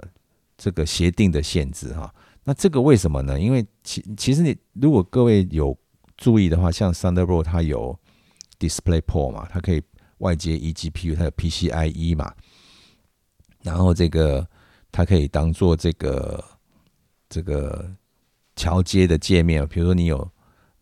[0.55, 3.39] 这个协定的限制哈，那这个为什么呢？
[3.39, 5.75] 因为其其实你如果各位有
[6.15, 7.97] 注意的话，像 Thunderbolt 它有
[8.59, 9.81] DisplayPort 嘛，它可以
[10.19, 12.31] 外接 eGPU，它有 PCIe 嘛，
[13.63, 14.47] 然后这个
[14.91, 16.43] 它可以当做这个
[17.29, 17.89] 这个
[18.63, 20.29] 桥接的界面，比如说你有。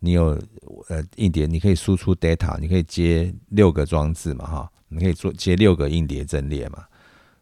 [0.04, 0.30] 你有
[0.90, 6.84] 呃硬碟，你可以输出 data，你可以接六个装置嘛哈，你可以做接六个硬碟阵列嘛。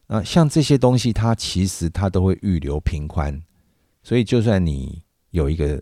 [0.07, 3.41] 那像这些东西，它其实它都会预留频宽，
[4.03, 5.81] 所以就算你有一个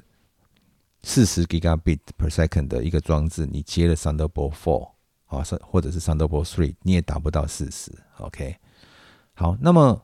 [1.01, 4.91] 四十 gigabit per second 的一个装置，你接了 Thunderbolt Four
[5.25, 7.91] 啊，或者是 Thunderbolt Three，你也达不到四十。
[8.19, 8.55] OK，
[9.33, 9.99] 好，那么。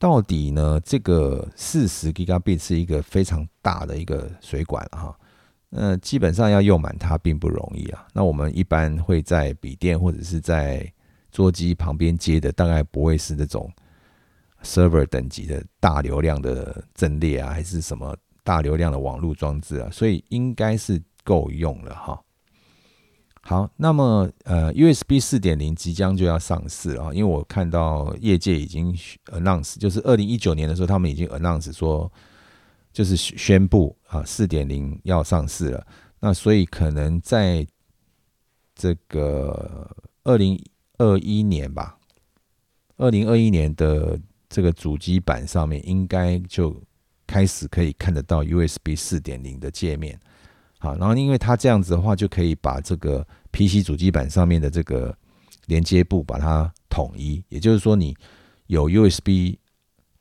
[0.00, 0.80] 到底呢？
[0.82, 5.14] 这个四十 Gigabit 是一个非常大的一个水管哈，
[5.68, 8.08] 那基本上要用满它并不容易啊。
[8.14, 10.90] 那我们一般会在笔电或者是在
[11.30, 13.70] 桌机旁边接的，大概不会是那种
[14.62, 22.18] server 等级的大流量的阵列啊，还是什么大流量的网络装置啊，所以应该是够用了哈。
[23.50, 28.96] 好，那么呃，USB 四点零即将就要上市了，因为我看到业界已经
[29.32, 32.08] announce，就是二零一九年的时候，他们已经 announce 说，
[32.92, 35.84] 就是宣布啊，四点零要上市了。
[36.20, 37.66] 那所以可能在
[38.76, 39.90] 这个
[40.22, 40.56] 二零
[40.98, 41.98] 二一年吧，
[42.98, 44.16] 二零二一年的
[44.48, 46.80] 这个主机板上面，应该就
[47.26, 50.20] 开始可以看得到 USB 四点零的界面。
[50.78, 55.16] 好，然后因为它这样子的话，就可以把这个 PC 主机板上面的这个
[55.66, 58.16] 连接部把它统一，也就是说，你
[58.66, 59.56] 有 USB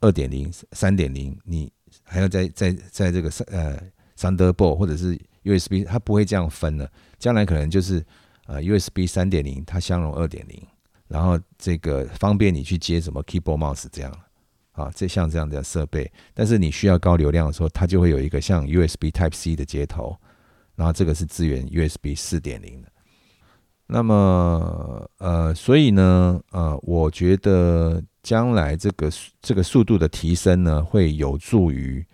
[0.02, 1.72] 二点零、三点零，你
[2.04, 3.82] 还要在在在这个三呃
[4.18, 6.92] Thunderbolt 或者是 USB，它不会这样分了。
[7.18, 8.06] 将来可能就是
[8.48, 10.62] 呃 USB 三点零它相容二点零，
[11.08, 14.12] 然后这个方便你去接什么 Keyboard Mouse 这样
[14.72, 20.18] 啊，这像这样的设备，但是你需要高流量的时候，它就会有一个像 USB Type C 的接头。
[20.76, 22.89] 然后这个是支援 USB 四点零的，
[23.92, 29.10] 那么呃，所以呢，呃，我觉得将来这个
[29.42, 32.06] 这个速度的提升呢，会有助于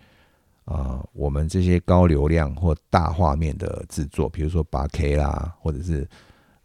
[0.64, 6.08] 啊，我们这些高流量或大画面的制作，比如说八 K 啦，或者是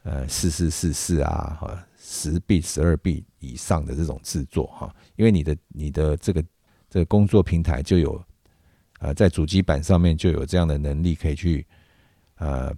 [0.03, 6.41] 呃四四四四啊，哈，十 B 十二 B 以上的这种制作哈，因为你的你的这个
[6.89, 8.23] 这个工作平台就有
[8.99, 11.67] 呃在主机板上面就有这样的能力可以去。
[12.37, 12.73] 呃，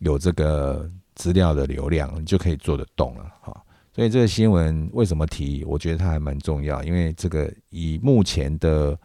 [0.00, 0.86] 有这个
[1.22, 3.56] 资料的流量，你就可以做得动了哈。
[3.94, 5.64] 所以这个新闻为什么提？
[5.64, 8.98] 我觉得它还蛮重要，因为这个以目前的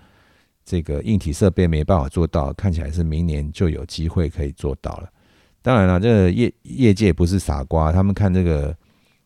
[0.66, 5.08] 这个硬体设备没办法做到，看起来是明年就有机会可以做到了。
[5.62, 8.76] 当然了，这个业业界不是傻瓜，他们看这个，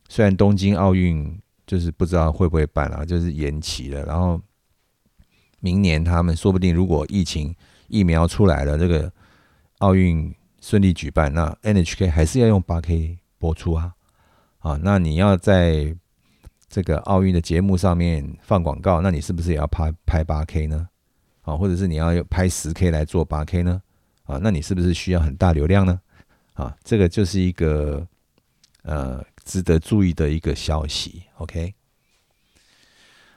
[0.10, 4.38] 虽然东京奥运就是不知道会不会办了，就是延期了，然后
[5.62, 7.56] 明年他们说不定如果疫情
[7.88, 9.10] 疫苗出来了，这个
[9.78, 10.36] 奥运。
[10.62, 13.94] 顺利举办，那 NHK 还是要用八 K 播出啊，
[14.60, 15.94] 啊，那你要在
[16.70, 20.88] 这个奥运的节目上面放广告，那你是不是也要拍拍八 K 呢？
[21.42, 23.82] 啊，或者是你要拍十 K 来做八 K 呢？
[24.24, 26.00] 啊，那你是不是需要很大流量呢？
[26.54, 28.08] 啊，这个就是一个
[28.84, 31.24] 呃值得注意的一个消息。
[31.38, 31.74] OK，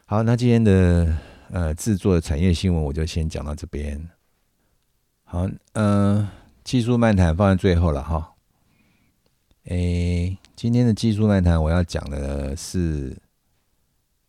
[0.04, 1.16] 好，那今天的
[1.50, 4.10] 呃制作的产业新闻我就先讲到这边。
[5.24, 6.28] 好，嗯，
[6.64, 8.32] 技术漫谈放在最后了哈。
[9.64, 13.16] 诶，今天的技术漫谈我要讲的是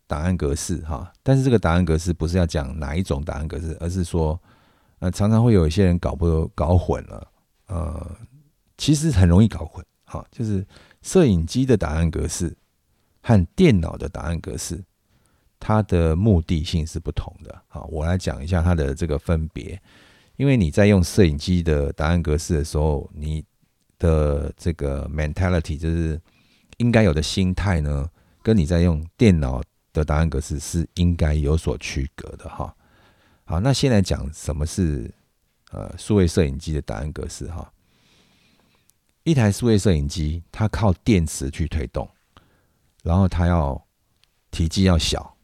[0.06, 4.38] 档案格式哈，但是这个档案格式不是要讲哪一种档案格式，而是说，
[4.98, 7.26] 呃，常常会有一些人搞不搞混了，
[7.68, 8.16] 呃，
[8.76, 10.64] 其实很容易搞混哈，就是
[11.02, 12.54] 摄影机的档案格式
[13.22, 14.84] 和电脑的档案格式，
[15.58, 17.62] 它的目的性是不同的。
[17.66, 19.80] 好，我来讲一下它的这个分别，
[20.36, 23.44] 因为你在用摄影机的答案格式的时候，你
[23.98, 26.20] 的这个 mentality 就是
[26.76, 28.08] 应该有的心态呢，
[28.42, 32.74] 跟你在用电脑的答案格式是应该有所区隔的哈。
[33.44, 35.10] 好，那先来讲什么是
[35.70, 37.72] 呃数位摄影机的答案格式哈。
[39.22, 42.08] 一台数位摄影机，它靠电池去推动，
[43.02, 43.82] 然后它要
[44.50, 45.36] 体积要小，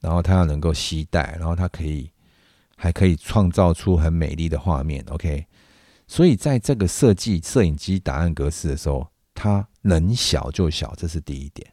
[0.00, 2.10] 然后它要能够携带，然后它可以
[2.80, 5.04] 还可以创造出很美丽的画面。
[5.10, 5.46] OK。
[6.06, 11.72] 所以在这个设计摄影机档案格式的时候，它能小就小，这是第一点。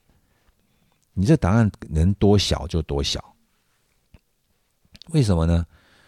[1.13, 3.33] 你这档案能多小就多小。
[5.11, 5.65] 为什么呢？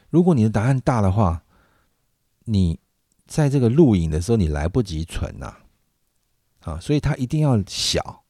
[0.09, 1.41] 如果你的答案大的话，
[2.43, 2.79] 你
[3.25, 5.55] 在这个录影的时候你来不及存呐，
[6.59, 8.23] 啊，所以它一定要小。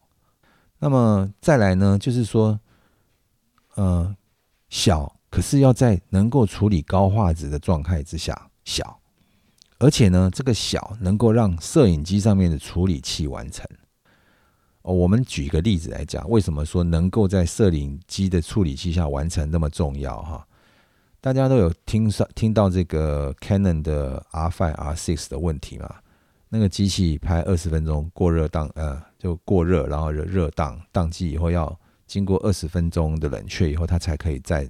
[0.78, 2.58] 那么再来呢，就是说，
[3.76, 4.16] 呃，
[4.70, 9.00] 小可是要在能够处理高画质的状态之下小。
[9.78, 13.66] 而且呢，这个小能够让摄影机上面的处理器完成。
[14.82, 20.22] 哦，我们举一个例子来讲，为什么说能够在摄影机的处理器下完成那么重要？
[20.22, 20.46] 哈，
[21.22, 25.96] 大家都有听上听到这个 Canon 的 R5、R6 的问题嘛？
[26.50, 34.68] 那个机器拍二十分钟过热档，呃，就过热，然后热热档宕机以后，要经过二十分钟的冷却以后，它才可以再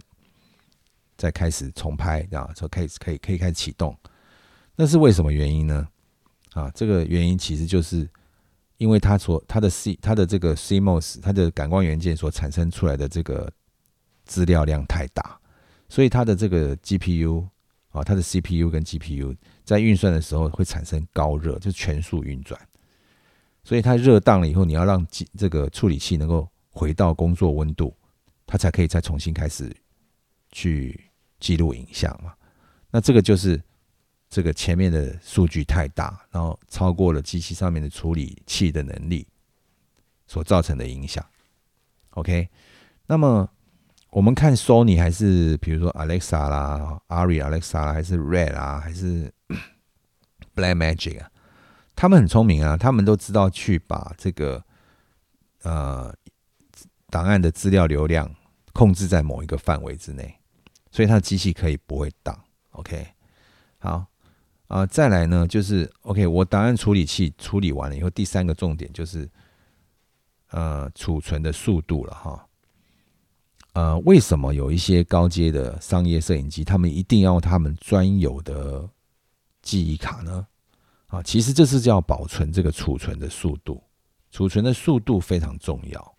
[1.19, 3.93] 再开始重拍，啊就可以可以可以开始启动。
[4.77, 5.85] 那是为什么原因呢？
[6.53, 8.09] 啊，这个原因其实就是
[8.77, 13.51] 因为它所它的 C 它的这个 CMOS 它的感光元件所产生出来的这个
[14.23, 15.37] 资料量太大，
[15.89, 17.45] 所以它的这个 GPU
[17.89, 22.59] 啊，它的 CPU 跟 GPU 在运算的时候会产生高热，就全速运转，
[23.63, 25.05] 所以它热当了以后，你要让
[25.37, 27.93] 这个处理器能够回到工作温度，
[28.47, 29.75] 它才可以再重新开始
[30.51, 31.08] 去
[31.39, 32.33] 记录影像嘛。
[32.91, 33.61] 那这个就是。
[34.31, 39.25] 这个前面的数据太大，然后超过了机器上面的处理器的能力
[40.27, 41.25] 所造成的影响。
[42.11, 42.47] OK，
[43.07, 43.49] 那么
[44.11, 49.33] 我们看 Sony 还是比如说 Alexa 啦、Ari Alexa 啦，还是 Red 啊，还是
[50.55, 51.31] Blackmagic 啊，
[51.95, 54.63] 他们很聪明啊，他们都知道去把这个
[55.63, 56.13] 呃
[57.07, 58.31] 档案的资料流量
[58.73, 60.38] 控制在某一个范围之内，
[60.91, 62.39] 所以它的机器可以不会挡。
[62.71, 63.07] OK，
[63.77, 64.05] 好。
[64.67, 69.27] 啊，再来呢，就是 OK，我档案处理器处理完了以后，第三个重点就是，
[70.51, 72.47] 呃，储存的速度了哈。
[73.73, 78.87] 呃，为什么有一些高阶的商业摄影机，他们一定要他们专有的
[79.63, 80.45] 记忆卡呢？
[81.07, 83.83] 啊，其实这是叫保存这个储存的速度，
[84.29, 86.15] 储存的速度非常重要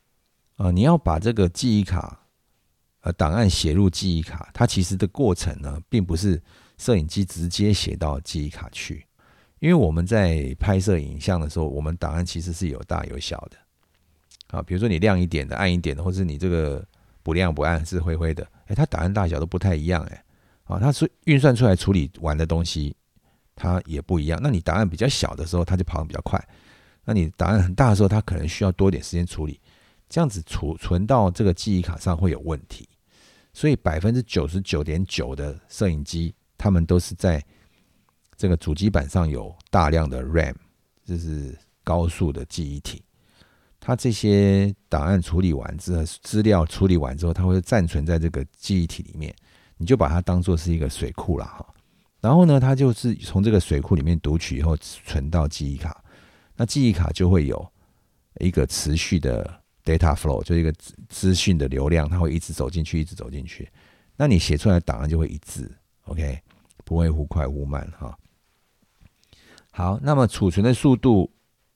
[0.57, 0.73] 啊。
[0.73, 2.20] 你要把这个记忆卡，
[3.01, 6.41] 呃，档案写入记忆卡，它其实的过程呢，并不是。
[6.81, 9.05] 摄影机直接写到记忆卡去，
[9.59, 13.59] 因为我们在拍摄影像的时候，我们档案其实是有大有小的。
[14.47, 16.83] 啊，比如说你亮一点的、暗一点的，或是你这个
[17.23, 20.25] 不亮不暗是灰灰的，哎，它档案大小都不太一样，哎，
[20.65, 22.97] 啊，它是运算出来处理完的东西，
[23.55, 24.41] 它也不一样。
[24.43, 26.41] 那你档案比较小的时候，它就跑得比较快；
[27.05, 29.61] 那你档案很大的时候，它可能需要多一点时间处理，
[30.11, 32.87] 这样子储存到这个记忆卡上会有问题。
[33.55, 36.35] 所以百分之九十九点九的摄影机。
[36.63, 37.43] 他们都是在
[38.37, 40.55] 这个主机板上有大量的 RAM，
[41.07, 43.03] 这是高速的记忆体。
[43.81, 49.35] 它这些档案处理完之后，资料处理完之后，它会暂存在这个记忆体里面。
[49.79, 51.67] 你就把它当做是一个水库了哈。
[52.21, 56.05] 然后呢，它就是从这个水库里面读取以后存到记忆卡。
[56.57, 57.73] 那记忆卡就会有
[58.39, 63.69] 一个持续的 data flow，就一个资资讯的流量，它会一直走进去，一直走进去。
[64.17, 65.71] 那你写出来的档案就会一致
[66.05, 66.41] ，OK。
[66.83, 68.19] 不会忽快忽慢哈。
[69.71, 71.31] 好，那么储存的速度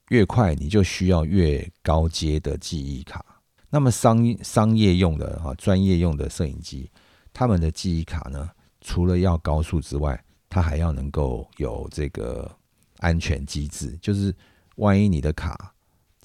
[0.09, 3.23] 越快，你就需要越高阶的记忆卡。
[3.69, 6.91] 那么商商业用的哈，专业用的摄影机，
[7.31, 8.49] 他们的记忆卡呢，
[8.81, 12.53] 除了要高速之外，它还要能够有这个
[12.97, 14.35] 安全机制，就是
[14.75, 15.73] 万一你的卡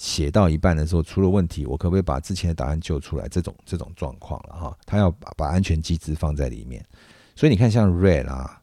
[0.01, 3.29] 写到一半的时候出了问题，我可不可以把之前的答案救出来？
[3.29, 6.83] 这种这种状况了哈，他要把把安全机制放在里面。
[7.37, 8.63] 所以你看，像 Red 啊，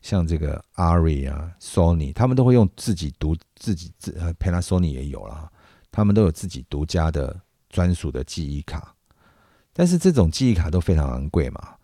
[0.00, 5.50] 像这个 Ari 啊，Sony，他们都会用自己独自己自呃，Panasonic 也有了，
[5.90, 7.36] 他们都有自己独家的
[7.68, 8.94] 专属的记忆卡。
[9.72, 11.74] 但是这种记忆卡都非常昂贵嘛，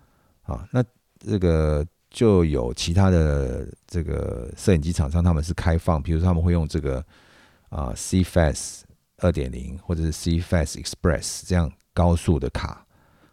[0.42, 0.80] 啊，那
[1.18, 7.04] 这个就有其他的这个摄影机厂商，他们是开放，比如说他们会用这个。
[7.70, 8.82] 啊，CFast
[9.16, 12.86] 二点零或者是 CFast Express 这样高速的卡，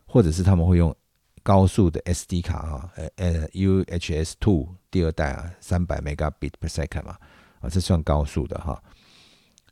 [0.05, 0.95] 或者是他们会用
[1.43, 7.17] 高速的 SD 卡啊，呃呃 UHS Two 第二代啊，三百 Megabit per second 嘛，
[7.59, 8.81] 啊，这算高速的哈。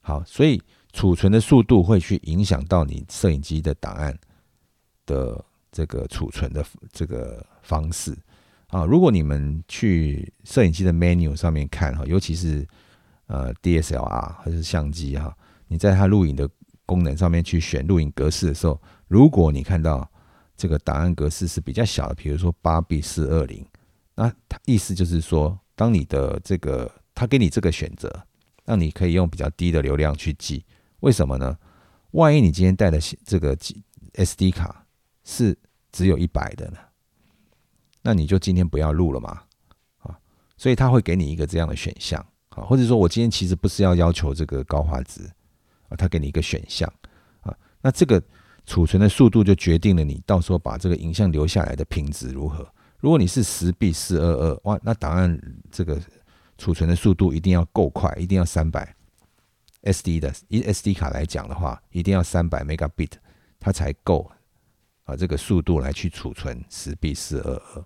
[0.02, 0.62] 好，所以
[0.94, 4.18] 储存的速度会去影响到你摄影机的档案
[5.06, 8.16] 的这个储存的这个方式
[8.68, 8.86] 啊。
[8.86, 12.66] 如果你们去摄影机的 menu 上面看哈，尤其是
[13.28, 15.36] 呃，DSLR 还是相机哈？
[15.68, 16.48] 你在它录影的
[16.86, 20.08] 功能上面去选录影格式的时候，如果你看到
[20.56, 23.66] 这个档案格式是比较小的，比如说八 B 四二零，
[24.14, 28.26] 那它意思就是说，当你的这个它给你这个选择，
[28.64, 30.64] 让你可以用比较低的流量去记。
[31.00, 31.58] 为什么呢？
[32.12, 33.58] 万一你今天带的这个
[34.14, 34.86] SD 卡
[35.24, 35.58] 是
[35.92, 36.78] 只有一百的呢？
[38.04, 39.42] 那你就今天不要录了嘛，
[40.00, 40.18] 啊，
[40.58, 42.24] 所以他会给你一个这样的选项。
[42.56, 45.22] 啊，或者说我今天其实不是要要求这个高画质
[45.90, 46.92] 啊，他给你一个选项
[47.42, 48.22] 啊，那这个
[48.66, 52.68] 储存的速度就决定了你到时候把这个影像留下来的品质如何。
[53.00, 55.40] 如果你是十 B 四二二，哇，那档案
[55.70, 56.02] 这个
[56.58, 58.96] 储存的速度一定要够快，一定要三百
[59.84, 63.12] SD 的，以 SD 卡来讲的话，一定要三百 Megabit，
[63.60, 64.32] 它才够
[65.04, 67.86] 啊，这个速度来去储存十 B 四二二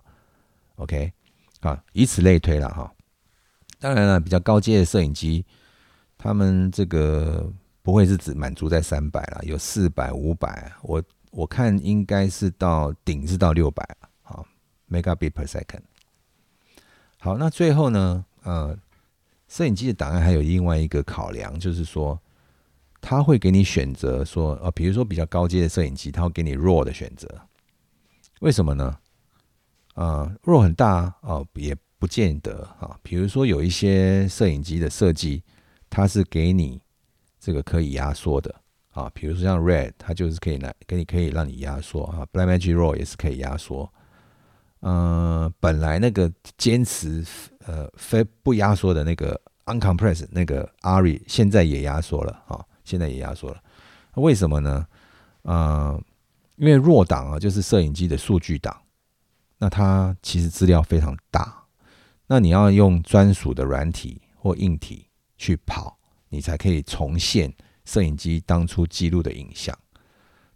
[0.76, 1.12] ，OK，
[1.60, 2.90] 啊，以此类推了哈。
[3.80, 5.42] 当然了，比较高阶的摄影机，
[6.18, 7.50] 他们这个
[7.80, 13.82] 不会是只满足在三百了，有四百、五百，我我看应该是到顶是到六百
[14.22, 14.44] 啊
[14.90, 15.80] ，megabit per second。
[17.18, 18.78] 好，那最后呢，呃，
[19.48, 22.20] 摄影机的档案还有另外一个考量，就是说，
[23.00, 27.26] 他会给你选择说，呃，比如说比较高阶的摄影机，他会给你 RAW 的选择，
[28.40, 28.98] 为什么呢？
[29.94, 31.74] 呃，RAW 很大啊，也。
[32.00, 35.42] 不见得啊，比如说有一些摄影机的设计，
[35.90, 36.80] 它是给你
[37.38, 38.52] 这个可以压缩的
[38.92, 43.92] 啊，比如说像 Red，它就是可以来给你可以让你压缩啊，Blackmagic RAW 也是可以压缩。
[44.80, 47.22] 嗯，本来那个坚持
[47.66, 53.62] 呃非不压缩的那个 Uncompress 那个 Ari，现在也压缩了啊，现在也压缩了。
[54.14, 54.86] 为什么呢？
[55.42, 56.02] 嗯，
[56.56, 58.74] 因为弱档啊，就是摄影机的数据档，
[59.58, 61.59] 那它其实资料非常大。
[62.32, 67.52] 那你要用专属的软体或硬体去跑，你才可以重现
[67.84, 69.76] 摄影机当初记录的影像。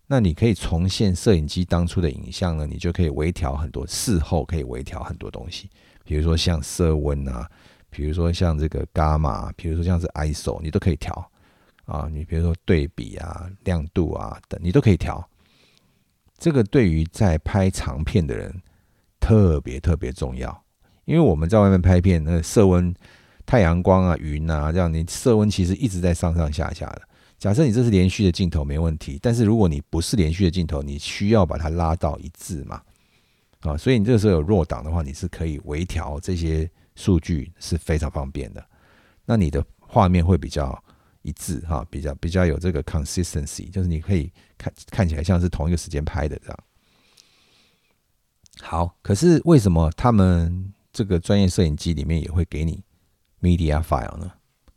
[0.06, 2.64] 那你可以重现摄影机当初的影像呢？
[2.64, 5.68] 你就可以微调很多，事后可以微调很多东西，
[6.04, 7.50] 比如说像色温啊，
[7.90, 11.28] 比如说像这个伽马，比如说像是 ISO，你都可以调
[11.86, 12.08] 啊。
[12.08, 15.28] 你比如说对比啊、亮度啊等，你都可以调。
[16.38, 18.62] 这个对于在拍长片的人
[19.18, 20.63] 特别特别重要。
[21.05, 22.94] 因为我们在外面拍片，那色温、
[23.44, 27.02] 太阳光啊、云啊，这样你色温其实一直在上上下下的。
[27.36, 32.80] 假设你这是连续的镜头没问题，但是如果你不是连续的镜头，你需要把它拉到一致嘛，
[33.61, 38.64] 啊，所以你这个时候有弱档的话，你是可以微调这些数据是非常方便的。
[39.26, 40.82] 那你的画面会比较
[41.20, 46.59] 一致哈，比较比较有这个 consistency，就是你可以看看起来像是同一个时间拍的这样。
[48.62, 50.72] 好，可是为什么他们？
[50.95, 52.82] 这个专业摄影机里面也会给你
[53.42, 54.32] media file 呢，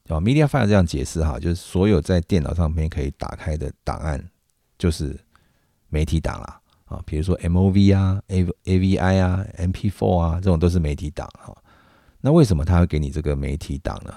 [0.08, 4.20] 啊，media file 这样解释哈，就是所有在电脑上面可以打开的档案，
[4.80, 5.16] 就是
[5.90, 11.56] 媒体档啦，啊，比如说 MOV 啊、A AVI 啊、MP4 啊，这种都是媒体档哈。
[12.20, 14.12] 那为什么他会给你这个媒体档呢？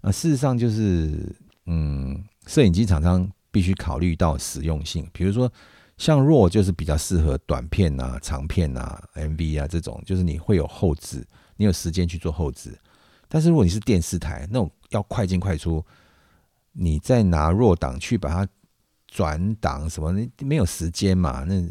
[0.00, 5.52] 啊，事实上就是，嗯，摄影机厂商必须考虑到实用性，比如说。
[5.96, 11.26] 像 RAW 就是比较适合短片啊、长片啊、MV 啊这种，就是你会有后置，
[11.56, 12.78] 你有时间去做后置。
[13.28, 15.82] 但是如果你是电视台那种要快进快出，
[16.72, 18.46] 你再拿 RAW 档去把它
[19.06, 21.44] 转档什么，你没有时间嘛？
[21.44, 21.62] 那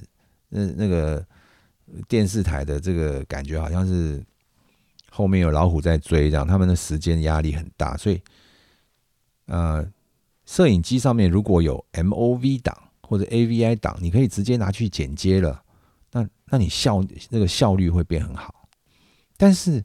[0.49, 1.23] 那那个
[2.07, 4.25] 电视台的这个感觉好像是
[5.11, 8.19] 后面有老虎在追，这样他们的时间压力很大，所以
[9.45, 9.87] 呃，
[10.47, 12.75] 摄影机上面如果有 MOV 档。
[13.07, 15.63] 或者 AVI 档，你可以直接拿去剪接了，
[16.11, 18.67] 那那你效那个效率会变很好。
[19.37, 19.83] 但是，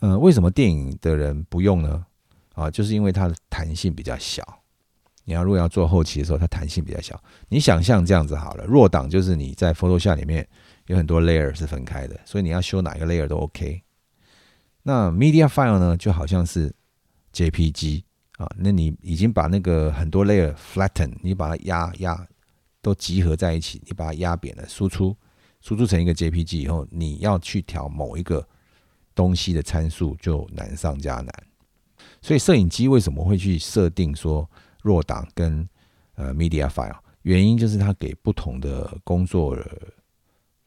[0.00, 2.06] 呃，为什么电影的人不用呢？
[2.54, 4.42] 啊，就是因为它的弹性比较小
[5.24, 7.22] 你要如果要做后期的时候，它弹性比较小。
[7.48, 10.46] 你想象这样子好了，弱档就是你在 Photoshop 里面
[10.86, 13.82] 有很多 layer 是分开的，所以你要修哪个 layer 都 OK。
[14.82, 16.74] 那 Media File 呢，就好像是
[17.32, 18.02] JPG
[18.38, 22.26] 啊，那你已经把那个很多 layer flatten，你把它压压
[22.80, 25.16] 都集合在一起，你把它压扁了，输出
[25.60, 28.46] 输出成一个 JPG 以后，你要去调某一个
[29.14, 31.32] 东西的参数就难上加难。
[32.20, 34.48] 所以摄影机为什么会去设定说
[34.82, 35.68] 弱档跟
[36.14, 36.98] 呃 Media File？
[37.22, 39.56] 原因就是它给不同的工作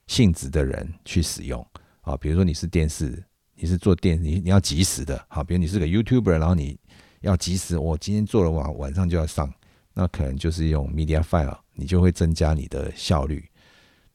[0.08, 1.66] 性质的人去使用
[2.02, 3.24] 啊，比如说你是电视。
[3.58, 6.78] 你是做电，你你要及时的，好，比如你是个 YouTuber，然后你
[7.22, 9.52] 要及时，我今天做了晚晚上就要上，
[9.94, 13.48] 那可能就是用 Media File，你就会增加你的效率。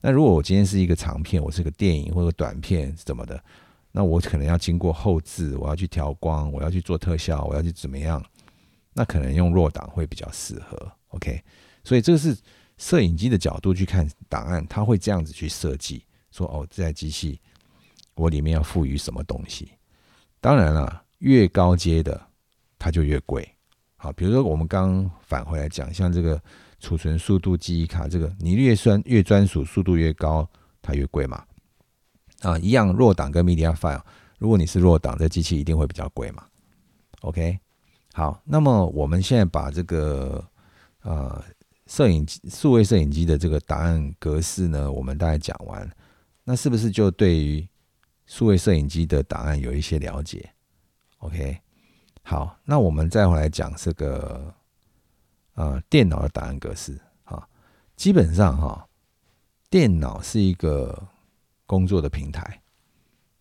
[0.00, 3.42] 那如果我今天是一个长片，我是个电影或者短片怎么的，
[3.92, 8.24] 那我可能要经过后置，我要去调光，我要去做特效，我要去怎么样，
[8.94, 10.90] 那可能用弱档会比较适合。
[11.08, 11.42] OK，
[11.84, 12.36] 所以这个是
[12.78, 17.40] 摄影机的角度去看档案，它会这样子去设计，说哦，这台机器。
[18.16, 19.70] 我里面要赋予什么东西？
[20.42, 22.20] 当然了，越高阶的
[22.80, 23.48] 它就越贵。
[23.96, 26.42] 好，比如说我们刚返回来讲，像这个
[26.78, 30.48] 储存速度记忆卡，这个你越专越专属，速度越高，
[30.80, 31.44] 它越贵嘛。
[32.40, 34.00] 啊，一样弱档跟 Media File，
[34.38, 36.42] 如果你是弱档，这机器一定会比较贵嘛。
[37.20, 37.58] OK，
[38.14, 40.42] 好，那么我们现在把这个
[41.02, 41.44] 呃
[41.86, 45.86] 摄影机数位摄影机的这个档案格式呢，我们大概讲完，
[46.44, 47.68] 那是不是就对于
[48.24, 50.48] 数位摄影机的档案有一些了解
[51.18, 51.60] ，OK，
[52.30, 54.54] 好，那我们再回来讲这个
[55.54, 57.44] 呃电脑的档案格式啊，
[57.96, 58.86] 基本上哈，
[59.68, 60.96] 电脑是一个
[61.66, 62.62] 工作的平台，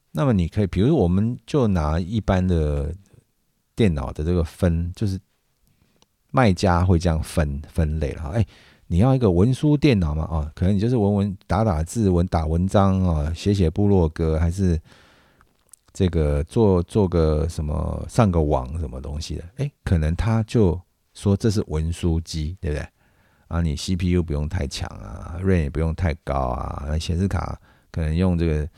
[0.09, 2.91] 那么你可以，比如我们就拿一般的
[3.75, 5.19] 电脑的这个分，就是
[6.31, 8.43] 卖家会这样分分类了哈，哎。
[8.91, 10.23] 你要一个文书电脑吗？
[10.23, 14.81] 啊，可能你就是文文打打字、文打文章啊，写写部落格，还是
[15.99, 19.43] 这个做做个什么上个网什么东西的？
[19.57, 20.79] 哎，可能他就
[21.13, 22.87] 说这是文书机，对不对？
[23.49, 27.59] 啊，你 CPU 不用太强啊，RAM 也不用太高啊，那显示卡
[27.91, 28.69] 可能用这个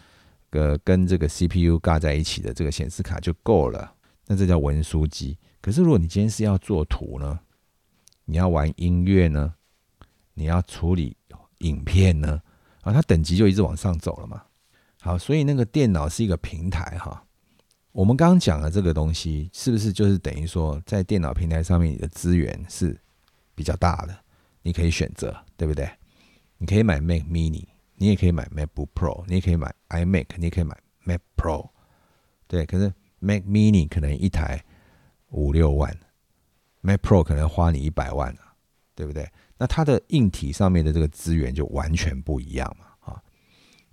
[0.50, 3.94] 个跟这个 CPU 尬在一起的这个显示卡就够了。
[4.26, 5.38] 那这叫文书机。
[5.62, 7.40] 可是如果你今天是要做图呢，
[8.26, 9.54] 你要玩音乐呢？
[10.34, 11.16] 你要处理
[11.60, 12.42] 影片呢，
[12.82, 14.42] 啊，它等级就一直往上走了嘛。
[15.04, 17.26] 好，所以那个电脑是一个平台哈。
[17.92, 22.96] 我们刚刚讲的这个东西，是不是就是等于说，在电脑平台上面，你的资源是
[23.56, 24.16] 比较大的，
[24.62, 25.90] 你可以选择，对不对？
[26.60, 31.68] 你可以买 Mac Mini，你也可以买 MacBook Pro，你也可以买 iMac，你也可以买 Mac Pro，
[32.48, 32.64] 对。
[32.68, 34.64] 可是 Mac Mini 可能一台
[35.30, 35.98] 五六万
[36.82, 38.54] ，Mac Pro 可能花你一百万啊，
[38.94, 39.28] 对不对？
[39.58, 42.86] 那它的硬体上面的这个资源就完全不一样嘛，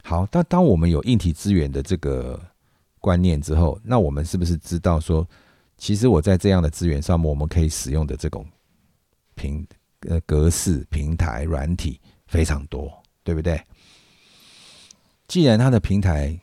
[0.08, 2.40] 好，但当我们有硬体资源的这个
[2.98, 5.28] 观念之后，那我们是不是知道说，
[5.76, 8.42] 其实我在这样的资源上面，我们可以使用的这种
[9.34, 9.66] 平
[10.08, 12.90] 呃格式平台软体非常多，
[13.22, 13.62] 对不对？
[15.26, 16.40] 既然它的平台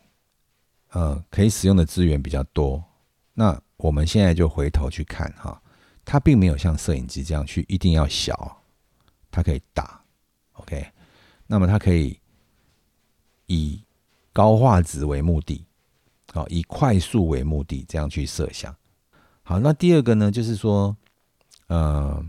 [0.92, 2.84] 呃可以使用的资源比较多，
[3.34, 5.60] 那我们现在就回头去看哈，
[6.06, 8.62] 它并没有像摄影机这样去一定要小。
[9.32, 10.00] 它可以打
[10.54, 10.86] ，OK，
[11.48, 12.20] 那么它可以
[13.48, 13.82] 以
[14.34, 15.64] 高画质为目的，
[16.34, 18.76] 好，以快速为目的，这样去设想。
[19.44, 20.96] 好，那第二个呢，就是说，
[21.68, 22.26] 呃，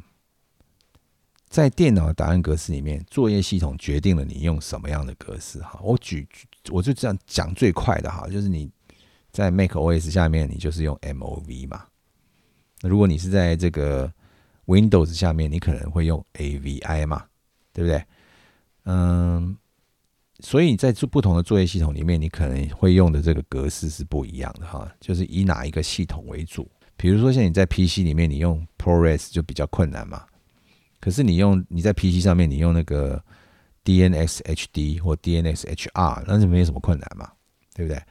[1.49, 5.61] 在电脑档案格式里面，作业系统决定了你用什么样的格式。
[5.63, 6.29] 哈，我举，
[6.71, 8.71] 我就这样讲最快的哈，就是你
[9.33, 11.87] 在 macOS 下面，你就是用 MOV 嘛。
[12.83, 14.13] 那如果你是在这个
[14.67, 17.25] Windows 下面你可能会用 AVI 嘛，
[17.73, 18.05] 对不对？
[18.85, 19.57] 嗯，
[20.41, 26.69] 所以在做不同的作业系统里面，你可能会用的这个格式是不一样的哈，就是以哪一个系统为主。
[26.97, 30.25] 比如说像你在 PC 里面，你用 ProRes 就比较困难嘛。
[31.01, 33.23] 可是你用你在 PC 上面，你用那个
[33.85, 37.31] DNS HD 或 DNS HR，那就没有什么困难嘛，
[37.75, 38.03] 对不对？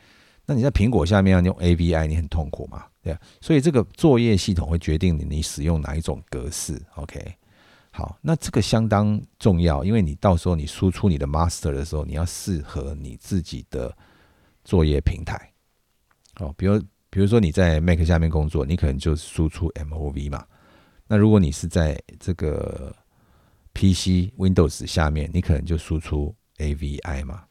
[0.45, 2.85] 那你在苹果下面要用 AVI，你很痛苦嘛？
[3.01, 6.79] 对，所以这个作业系统会决定你你使用哪一种格式。
[6.95, 7.19] OK，
[7.97, 13.95] 好，那这个相当重要，因为你到时候你输出你的 master 的时候，你要适合你自己的
[14.65, 15.49] 作业平台。
[16.39, 16.77] 哦，比如
[17.09, 20.45] 比如说你在 Mac 下面工作，你可能就输出 MOV 嘛。
[21.07, 22.93] 那如果你是在这个
[23.73, 27.45] PC Windows 下面，你可能就输出 AVI 嘛。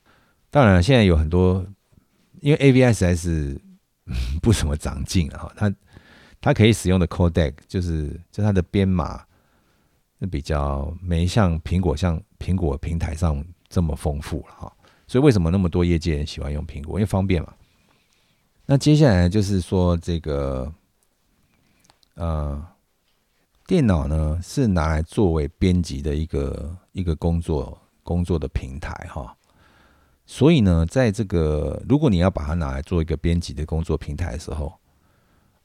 [0.51, 1.66] 当然，现在有很多。
[2.40, 3.59] 因为 AVI 实在是
[4.42, 5.74] 不怎么长进啊，它
[6.38, 9.24] 它可以使用的 codec 就是就它的编码
[10.31, 14.73] 比较没像苹果像苹果平台上这么丰富了哈。
[15.07, 16.99] 所以为什么那么多业界人喜欢用苹果？
[16.99, 17.53] 因为方便嘛。
[18.67, 20.73] 那接下来就是说这个，
[22.15, 22.67] 呃，
[23.67, 29.37] 电脑呢是拿来作为编辑的一个一个工作工作的平台哈。
[30.25, 34.73] 所以呢，在这个如果你要把它拿来做一个编辑的工作平台的时候，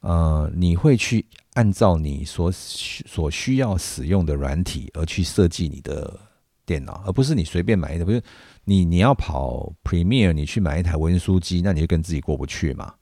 [0.02, 6.20] 呃，你会去按照你所所需要使用的软体而去设计你的
[6.66, 8.06] 电脑，而不是你随便买一台。
[8.06, 8.22] 不是
[8.64, 12.93] 你你要跑 Premiere，你去买一台文书机，那你就跟自己过不去嘛，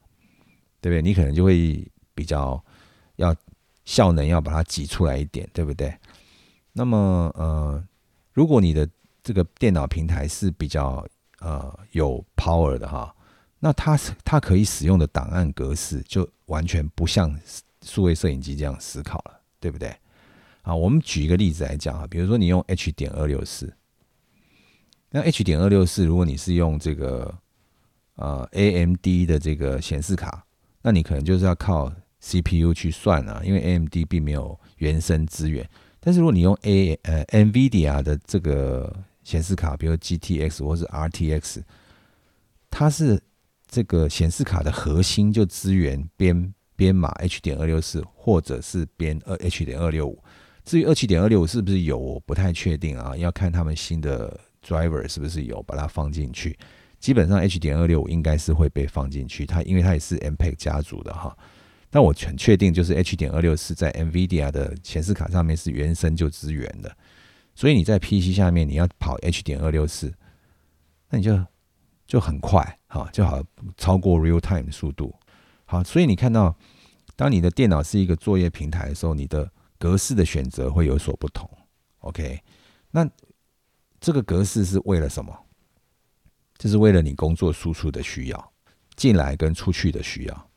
[0.81, 1.01] 对不对？
[1.01, 1.85] 你可能就会
[2.15, 2.63] 比较
[3.17, 3.35] 要
[3.85, 5.93] 效能要把它挤出来一点，对不对？
[6.73, 7.83] 那么呃，
[8.33, 8.89] 如果你的
[9.21, 11.05] 这个电脑平台是比较
[11.39, 13.13] 呃，有 power 的哈，
[13.59, 17.37] 那它它可以使用的档案格式就完全不像
[17.81, 19.95] 数位摄影机这样思考了，对不对？
[20.61, 23.73] 啊，我们举一个例子来讲啊，比如说你用 H 点二六四，
[25.09, 27.33] 那 H 点二六四，如果你是用这个
[28.15, 30.45] 呃 AMD 的这个显示卡，
[30.81, 31.89] 那你可能就是要靠
[32.19, 35.67] CPU 去算啊，因为 AMD 并没有原生资源。
[35.99, 38.93] 但是如果你用 A 呃 NVIDIA 的这个
[39.23, 41.63] 显示卡，比如 GTX 或是 RTX，
[42.69, 43.21] 它是
[43.67, 50.23] 这个显示卡的核心就支援编编码 H 点二六四，或者是编二 H 点二六五。
[50.63, 56.57] 至于二七点二六五是不是有，我不太确定啊，要看他们新的 driver 是不是有把它放进去。
[56.99, 61.37] 基本上 H 点二六五应该是会被放进去，它因为它也是 MPEG 家族的哈。
[61.89, 66.93] 但我很确定，就是 H 点二六四在 NVIDIA 的显示卡上面是原生就支援的。
[67.55, 70.13] 所以你在 PC 下面你要跑 H 点二六四，
[71.09, 71.45] 那你就
[72.05, 73.43] 就很快好，就好
[73.77, 75.13] 超过 real time 的速度。
[75.65, 76.55] 好，所以你看到，
[77.15, 81.49] 当你的电脑是一个作业平台的时候，你的格式的选择会有所不同。
[81.99, 82.41] OK，
[82.91, 83.07] 那
[83.99, 85.37] 这个格式是为了什么？
[86.57, 88.51] 这是为了你工作输出的需要，
[88.95, 90.49] 进来跟出去的需要。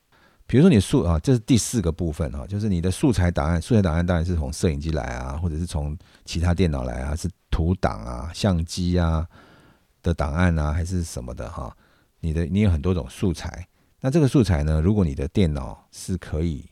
[0.46, 3.60] 比如说你素啊，这是第四个部分啊，就是你的素材档案。
[3.60, 9.26] 素材档案当然是从摄影机来啊，或者是从其他电脑来啊，是图档啊、相机啊
[10.02, 11.76] 的档案啊，还是什么的哈？
[12.20, 13.66] 你的你有很多种素材。
[14.00, 16.64] 那这个素材呢，如果你的电脑是可以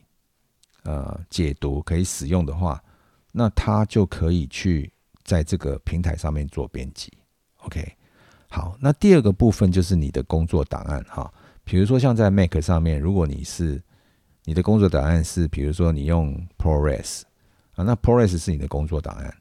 [0.83, 2.83] 呃解读、可以使用的话，
[3.31, 4.91] 那它就可以去
[5.23, 7.13] 在这个平台上面做编辑。
[7.57, 7.95] OK，
[8.49, 11.31] 好，那第二个部分就是你的工作档案哈。
[11.63, 13.79] 比如说，像在 Mac 上面，如果你是
[14.45, 17.21] 你的工作档案是，比如说你用 ProRes
[17.75, 19.31] 啊，那 ProRes 是你的工作档案。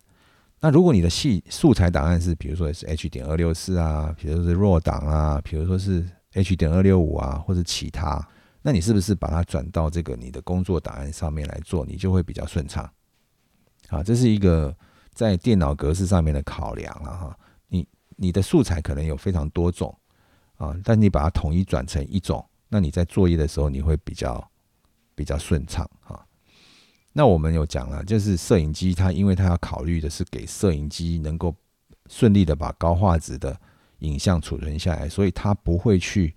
[0.61, 8.27] 那如果你的系素材档案是，比如说是 H 点二六四啊，比如说是 RAW 档啊，比如说是 H 点二六五啊，或者其他，
[8.63, 12.91] 那你是不是把它转到这个你的工作档案上面来做，你就会比较顺畅？
[13.89, 14.77] 啊，这是一个
[15.15, 17.39] 在电脑格式上面的考量了哈。
[17.69, 17.87] 你
[18.17, 19.97] 你的素材可能有非常多种。
[20.57, 24.45] 啊，但你把它统一转成一种，那你在作业的时候你会比较
[25.15, 26.19] 比较顺畅啊。
[27.19, 31.53] 那我们有讲了，就是摄影机它因为它要考虑的是给摄影机能够
[32.09, 33.61] 顺利的把高画质的
[33.99, 36.33] 影像储存下来，所以它不会去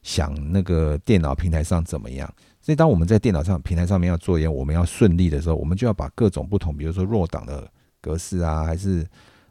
[0.00, 2.32] 想那个电脑平台上怎么样。
[2.60, 7.68] 所以当我们在电脑上平台上面要做一样，我们要顺利的时候，我们就要把各种不同，比如说弱档的
[8.00, 9.04] 格式啊，还是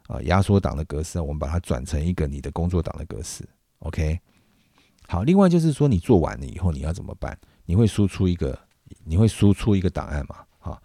[0.06, 3.46] 啊压缩档的格式，我们把它转成一个你的工作档的格式。
[3.80, 4.18] OK，
[5.06, 7.38] 好，另外就是说，你做完了以后你要怎么办？
[7.66, 8.58] 你会输出一个，
[9.04, 10.36] 你会输出一个档案嘛？
[10.58, 10.82] 哈，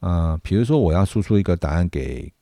[0.00, 2.32] 嗯，比如说我要输出一个档案给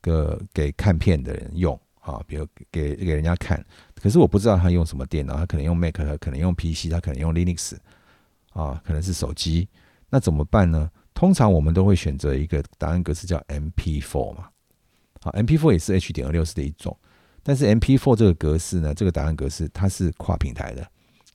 [0.00, 7.76] 个给看片的人用，啊，比如给给人家看，可是我不知道他用什么电脑，他可能用 Mac，他可能用 PC，他可能用 Linux，
[8.52, 9.68] 啊，可能是手机，
[10.08, 10.90] 那怎么办呢？
[11.12, 14.48] 通常我们都会选择一个档案格式叫 MP4 嘛，
[15.20, 16.96] 好，MP4 也是 H 点二六四的一种。
[17.42, 20.86] 但是 MP4 这个格式呢，这个档案格式它是跨平台的，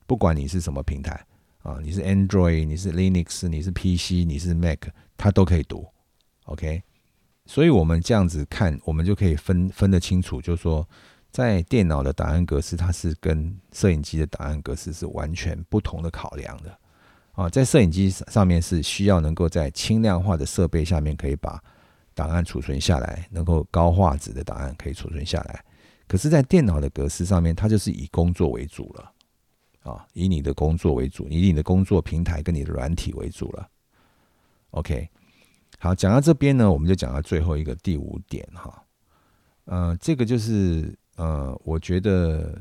[0.06, 1.24] 不管你是什么平台
[1.66, 4.82] 啊，你是 Android，你是 Linux，你是 PC，你是 Mac，
[5.16, 5.84] 它都可以读。
[6.44, 6.80] OK，
[7.44, 10.88] 所以我们这样子看，我们就可以分分得清楚，就是说，
[11.32, 16.78] 在电脑的档案格式，它是跟摄影机的档案格式是完全不同的考量的
[17.32, 17.50] 啊。
[17.50, 21.60] 在摄影机上面是需要能够在轻量化的设备下面可以把
[22.14, 25.64] 档案储存下来，能够高画质的档案可以储存下来。
[26.06, 29.12] 可是，在电脑的格式上面，它就是以工作为主了，
[29.86, 33.68] 啊，以你的工作为主，以你的工作平台跟你的软体为主了。
[34.70, 35.08] OK，
[35.78, 38.82] 好，讲到这边呢，我们就讲到最后一个第五点哈，
[39.66, 42.60] 呃，这个就是呃，我觉得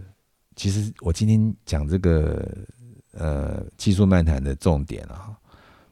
[0.56, 2.48] 其实我今天讲这个
[3.12, 5.36] 呃技术漫谈的重点啊，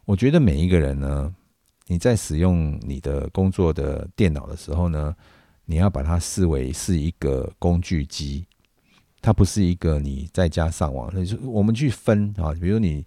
[0.05, 1.35] 我觉得每一个人呢，
[1.87, 5.13] 你在使用你的工作的电脑的时候呢，
[5.65, 8.45] 你要把它视为是一个工具机，
[9.23, 11.09] 它不是一个你在家上网。
[11.13, 13.03] 那就我们去分啊，比如你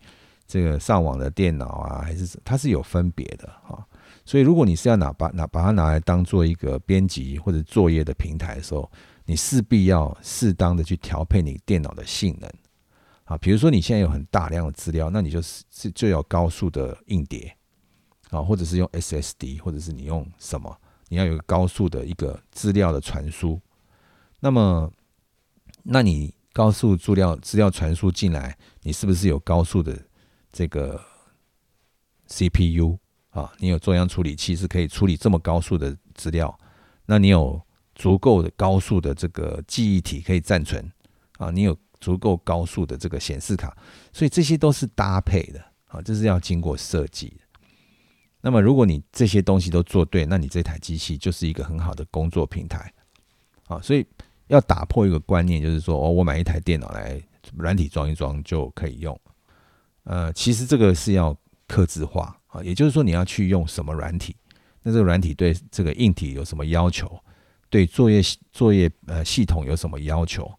[0.48, 3.86] 这个上网的电脑啊，还是它是有分别的啊。
[4.24, 8.90] 所以如果你是要拿把拿把它拿来当做一个编辑或者作业的平台的时候，
[9.24, 12.50] 你势必要适当的去调配你电脑的性能。
[13.24, 17.54] 啊，比如说你现在有很大量的资料，那你就是是就要高速的硬碟
[18.30, 20.76] 啊，或者是用 SSD，或者是你用什么，
[21.08, 23.60] 你要有高速的一个资料的传输。
[24.38, 24.90] 那么，
[25.88, 29.96] 那你高速资料资料传输进来，你是不是有高速的
[30.52, 31.00] 这个
[32.28, 32.98] CPU
[33.30, 33.52] 啊？
[33.58, 36.58] 你有中央处理器是可以处理这么高速的资料？
[37.06, 37.60] 那你有
[37.94, 40.92] 足够的高速的这个记忆体可以暂存
[41.38, 41.50] 啊？
[41.50, 41.76] 你有？
[41.98, 43.74] 足够高速的这个显示卡，
[44.12, 47.60] 所以这些都是搭配的啊，这是要经过设计的。
[48.42, 52.92] 那么，如果你这些东西都做对，那你这台机器就是一个很好的工作平台
[53.66, 53.80] 啊。
[53.80, 54.06] 所以
[54.48, 57.20] 要打破一个观念，就是说，哦，我买一台电脑来
[57.56, 59.18] 软体装一装就可以用。
[60.04, 61.36] 呃，其实这个是要
[61.66, 64.36] 刻字化啊，也就是说，你要去用什么软体，
[64.82, 67.10] 那这个软体对这个硬体有什么要求，
[67.68, 68.20] 对作业
[68.52, 70.50] 作业呃系统有什么要求。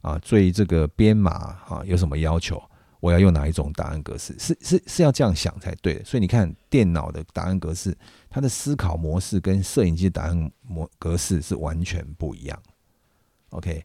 [0.00, 1.30] 啊，对这个编码
[1.66, 2.62] 啊有什么要求？
[3.00, 4.34] 我要用哪一种档案格式？
[4.38, 6.02] 是是是要这样想才对。
[6.04, 7.96] 所以你看，电脑的档案格式，
[8.28, 12.62] 它的思考模式跟摄影机的档案模格式是完全不一样。
[13.54, 13.84] OK，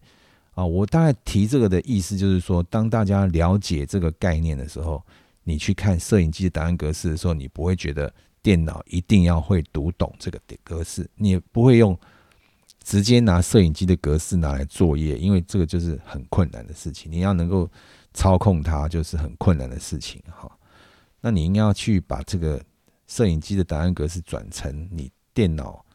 [0.53, 5.01] 啊，我大概提这个的意思就是说，当大家了解这个概念的时候，
[5.43, 11.97] 你去看摄影机的档案格式的时候，你不会觉得电脑一定要会读懂这个格式，你也不会用。
[12.81, 17.11] 直接拿摄影机的格式拿来作业，因为这个就是很困难的事情。
[17.11, 17.69] 你要能够
[18.13, 20.49] 操控它，就是很困难的事情哈。
[21.19, 22.59] 那你应该要去把这个
[23.05, 25.85] 摄影机的档案格式转成你电脑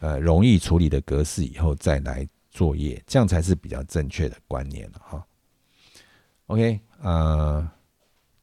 [0.00, 5.22] 呃容易处理的格式以后再来作业，这样才是比较正确的观念哈。
[6.46, 7.70] OK，呃，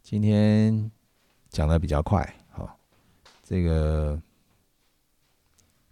[0.04, 0.92] 今天
[1.50, 2.72] 讲的比较快哈，
[3.42, 4.22] 这个。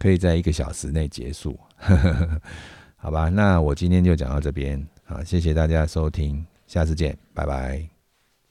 [0.02, 1.60] 可以在一个小时内结束，
[2.96, 3.28] 好吧？
[3.28, 7.99] 那我今天就讲到这边，好，谢谢大家收听，下次见，拜拜。